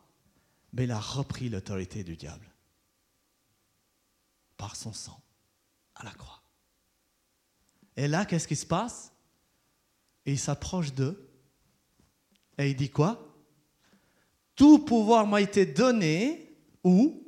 Mais 0.72 0.84
Il 0.84 0.90
a 0.90 1.00
repris 1.00 1.48
l'autorité 1.48 2.04
du 2.04 2.16
diable 2.16 2.46
par 4.56 4.76
son 4.76 4.92
sang 4.92 5.20
à 5.94 6.04
la 6.04 6.10
croix. 6.10 6.42
Et 7.96 8.06
là, 8.06 8.24
qu'est-ce 8.26 8.46
qui 8.46 8.56
se 8.56 8.66
passe? 8.66 9.12
Il 10.26 10.38
s'approche 10.38 10.92
d'eux 10.92 11.30
et 12.58 12.70
il 12.70 12.76
dit 12.76 12.90
quoi? 12.90 13.34
Tout 14.54 14.80
pouvoir 14.80 15.26
m'a 15.26 15.40
été 15.40 15.64
donné 15.64 16.56
où? 16.84 17.24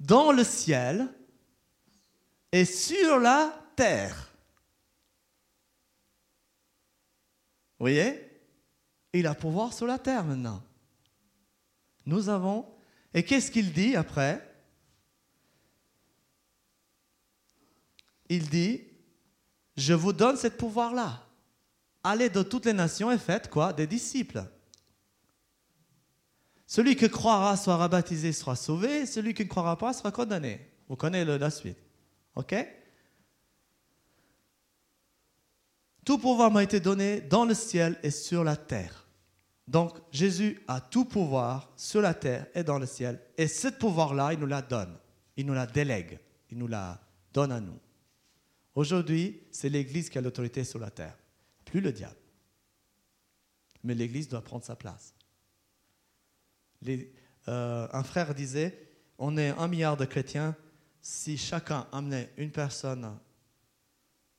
Dans 0.00 0.32
le 0.32 0.44
ciel 0.44 1.12
et 2.52 2.64
sur 2.64 3.18
la 3.18 3.52
terre. 3.76 4.27
Vous 7.78 7.84
voyez? 7.84 8.24
Il 9.12 9.26
a 9.26 9.34
pouvoir 9.34 9.72
sur 9.72 9.86
la 9.86 9.98
terre 9.98 10.24
maintenant. 10.24 10.62
Nous 12.06 12.28
avons. 12.28 12.66
Et 13.14 13.22
qu'est-ce 13.22 13.50
qu'il 13.50 13.72
dit 13.72 13.96
après? 13.96 14.44
Il 18.28 18.48
dit, 18.48 18.82
je 19.76 19.94
vous 19.94 20.12
donne 20.12 20.36
ce 20.36 20.48
pouvoir-là 20.48 21.24
allez 22.08 22.28
dans 22.28 22.44
toutes 22.44 22.66
les 22.66 22.72
nations 22.72 23.10
et 23.10 23.18
faites 23.18 23.48
quoi? 23.48 23.72
Des 23.72 23.86
disciples. 23.86 24.44
Celui 26.66 26.96
qui 26.96 27.08
croira 27.08 27.56
sera 27.56 27.88
baptisé, 27.88 28.32
sera 28.32 28.54
sauvé. 28.56 29.06
Celui 29.06 29.34
qui 29.34 29.44
ne 29.44 29.48
croira 29.48 29.76
pas 29.76 29.92
sera 29.92 30.10
condamné. 30.10 30.60
Vous 30.88 30.96
connaissez 30.96 31.38
la 31.38 31.50
suite. 31.50 31.78
OK? 32.34 32.54
Tout 36.08 36.16
pouvoir 36.16 36.50
m'a 36.50 36.62
été 36.62 36.80
donné 36.80 37.20
dans 37.20 37.44
le 37.44 37.52
ciel 37.52 37.98
et 38.02 38.10
sur 38.10 38.42
la 38.42 38.56
terre. 38.56 39.06
Donc 39.66 39.98
Jésus 40.10 40.58
a 40.66 40.80
tout 40.80 41.04
pouvoir 41.04 41.70
sur 41.76 42.00
la 42.00 42.14
terre 42.14 42.46
et 42.54 42.64
dans 42.64 42.78
le 42.78 42.86
ciel. 42.86 43.20
Et 43.36 43.46
ce 43.46 43.68
pouvoir-là, 43.68 44.32
il 44.32 44.38
nous 44.38 44.46
la 44.46 44.62
donne. 44.62 44.96
Il 45.36 45.44
nous 45.44 45.52
la 45.52 45.66
délègue. 45.66 46.18
Il 46.50 46.56
nous 46.56 46.66
la 46.66 46.98
donne 47.34 47.52
à 47.52 47.60
nous. 47.60 47.78
Aujourd'hui, 48.74 49.42
c'est 49.50 49.68
l'Église 49.68 50.08
qui 50.08 50.16
a 50.16 50.22
l'autorité 50.22 50.64
sur 50.64 50.78
la 50.78 50.88
terre 50.88 51.14
plus 51.66 51.82
le 51.82 51.92
diable. 51.92 52.16
Mais 53.84 53.94
l'Église 53.94 54.28
doit 54.28 54.40
prendre 54.40 54.64
sa 54.64 54.76
place. 54.76 55.14
Euh, 56.86 57.86
un 57.92 58.02
frère 58.02 58.34
disait, 58.34 58.94
on 59.18 59.36
est 59.36 59.50
un 59.50 59.68
milliard 59.68 59.98
de 59.98 60.06
chrétiens, 60.06 60.56
si 61.02 61.36
chacun 61.36 61.86
amenait 61.92 62.32
une 62.38 62.50
personne 62.50 63.14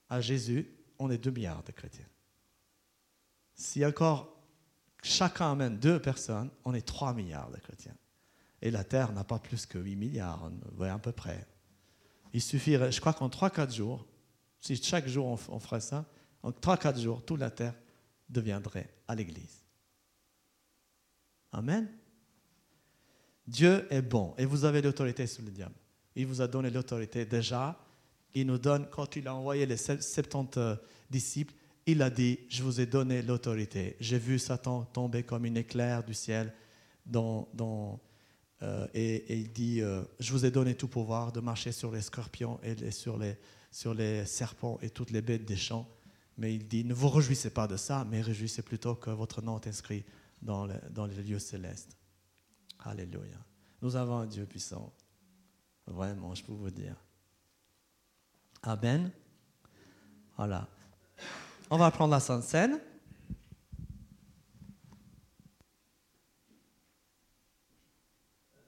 à 0.10 0.19
Jésus, 0.19 0.78
on 0.99 1.09
est 1.09 1.17
deux 1.17 1.31
milliards 1.31 1.63
de 1.63 1.71
chrétiens. 1.71 2.07
Si 3.55 3.85
encore 3.85 4.38
chacun 5.01 5.53
amène 5.53 5.77
deux 5.79 6.01
personnes, 6.01 6.49
on 6.65 6.73
est 6.73 6.85
trois 6.85 7.13
milliards 7.13 7.49
de 7.51 7.57
chrétiens. 7.57 7.95
Et 8.62 8.71
la 8.71 8.83
Terre 8.83 9.13
n'a 9.13 9.23
pas 9.23 9.39
plus 9.39 9.65
que 9.65 9.77
8 9.77 9.95
milliards, 9.95 10.51
voyez 10.73 10.91
à 10.91 10.99
peu 10.99 11.13
près. 11.13 11.47
Il 12.33 12.41
suffirait, 12.41 12.91
je 12.91 12.99
crois 12.99 13.13
qu'en 13.13 13.29
3-4 13.29 13.73
jours, 13.73 14.05
si 14.59 14.75
chaque 14.75 15.07
jour 15.07 15.25
on, 15.25 15.55
on 15.55 15.59
ferait 15.59 15.81
ça, 15.81 16.05
en 16.43 16.51
3-4 16.51 16.99
jours, 16.99 17.25
toute 17.25 17.39
la 17.39 17.49
terre 17.49 17.73
deviendrait 18.27 18.89
à 19.07 19.15
l'église. 19.15 19.63
Amen. 21.51 21.89
Dieu 23.47 23.88
est 23.89 24.01
bon 24.01 24.35
et 24.38 24.45
vous 24.45 24.65
avez 24.65 24.81
l'autorité 24.81 25.25
sur 25.25 25.43
le 25.43 25.49
diable. 25.49 25.75
Il 26.15 26.27
vous 26.27 26.41
a 26.41 26.47
donné 26.47 26.69
l'autorité 26.69 27.25
déjà. 27.25 27.77
Il 28.33 28.47
nous 28.47 28.57
donne, 28.57 28.87
quand 28.89 29.15
il 29.15 29.27
a 29.27 29.35
envoyé 29.35 29.65
les 29.65 29.77
70 29.77 30.57
euh, 30.57 30.75
disciples, 31.09 31.53
il 31.85 32.01
a 32.01 32.09
dit, 32.09 32.39
je 32.49 32.61
vous 32.61 32.79
ai 32.79 32.85
donné 32.85 33.21
l'autorité. 33.21 33.95
J'ai 33.99 34.19
vu 34.19 34.37
Satan 34.37 34.83
tomber 34.85 35.23
comme 35.23 35.45
une 35.45 35.57
éclair 35.57 36.03
du 36.03 36.13
ciel 36.13 36.53
euh, 37.15 38.87
et, 38.93 39.39
il 39.39 39.51
dit, 39.51 39.81
euh, 39.81 40.03
je 40.19 40.31
vous 40.31 40.45
ai 40.45 40.51
donné 40.51 40.75
tout 40.75 40.87
pouvoir 40.87 41.31
de 41.31 41.39
marcher 41.39 41.71
sur 41.71 41.91
les 41.91 42.01
scorpions 42.01 42.59
et 42.61 42.91
sur, 42.91 43.17
les, 43.17 44.25
serpents 44.25 44.77
et 44.81 44.89
toutes 44.89 45.11
les 45.11 45.21
bêtes 45.21 45.45
des 45.45 45.57
champs 45.57 45.87
mais 46.37 46.55
il 46.55 46.67
dit, 46.69 46.85
ne 46.85 46.93
vous 46.93 47.09
réjouissez 47.09 47.49
pas 47.49 47.67
de 47.67 47.75
ça, 47.75 48.07
mais 48.09 48.21
réjouissez 48.21 48.61
plutôt 48.61 48.95
que 48.95 49.09
votre 49.09 49.41
nom 49.41 49.59
est 49.59 49.67
inscrit 49.67 50.05
dans 50.41 50.65
les 50.65 51.23
lieux 51.23 51.37
célestes. 51.37 51.97
Alléluia. 52.79 53.37
Nous 53.81 53.95
avons 53.95 54.19
un 54.19 54.25
Dieu 54.25 54.45
puissant. 54.45 54.93
Vraiment, 55.85 56.35
je 56.35 56.43
peux 56.43 56.53
vous 56.53 56.69
dire. 56.69 56.95
Amen. 58.63 59.12
Voilà. 60.38 60.67
On 61.69 61.78
va 61.78 61.91
prendre 61.91 62.12
la 62.12 62.19
Sainte 62.19 62.43
Seine. 62.43 62.80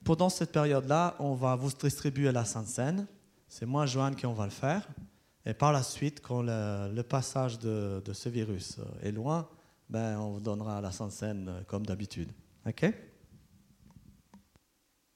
Pendant 0.03 0.29
cette 0.29 0.51
période-là, 0.51 1.15
on 1.19 1.35
va 1.35 1.55
vous 1.55 1.71
distribuer 1.71 2.31
la 2.31 2.45
Sainte 2.45 2.67
Seine. 2.67 3.07
C'est 3.47 3.65
moi, 3.65 3.85
Joanne, 3.85 4.15
qui 4.15 4.25
on 4.25 4.33
va 4.33 4.45
le 4.45 4.51
faire. 4.51 4.87
Et 5.45 5.53
par 5.53 5.71
la 5.71 5.83
suite, 5.83 6.21
quand 6.21 6.41
le, 6.41 7.01
passage 7.01 7.59
de, 7.59 8.01
ce 8.13 8.29
virus 8.29 8.77
est 9.01 9.11
loin, 9.11 9.47
ben, 9.89 10.17
on 10.19 10.31
vous 10.33 10.39
donnera 10.39 10.79
la 10.81 10.91
Sainte 10.91 11.11
Seine 11.11 11.63
comme 11.67 11.85
d'habitude. 11.85 12.31
OK? 12.65 12.93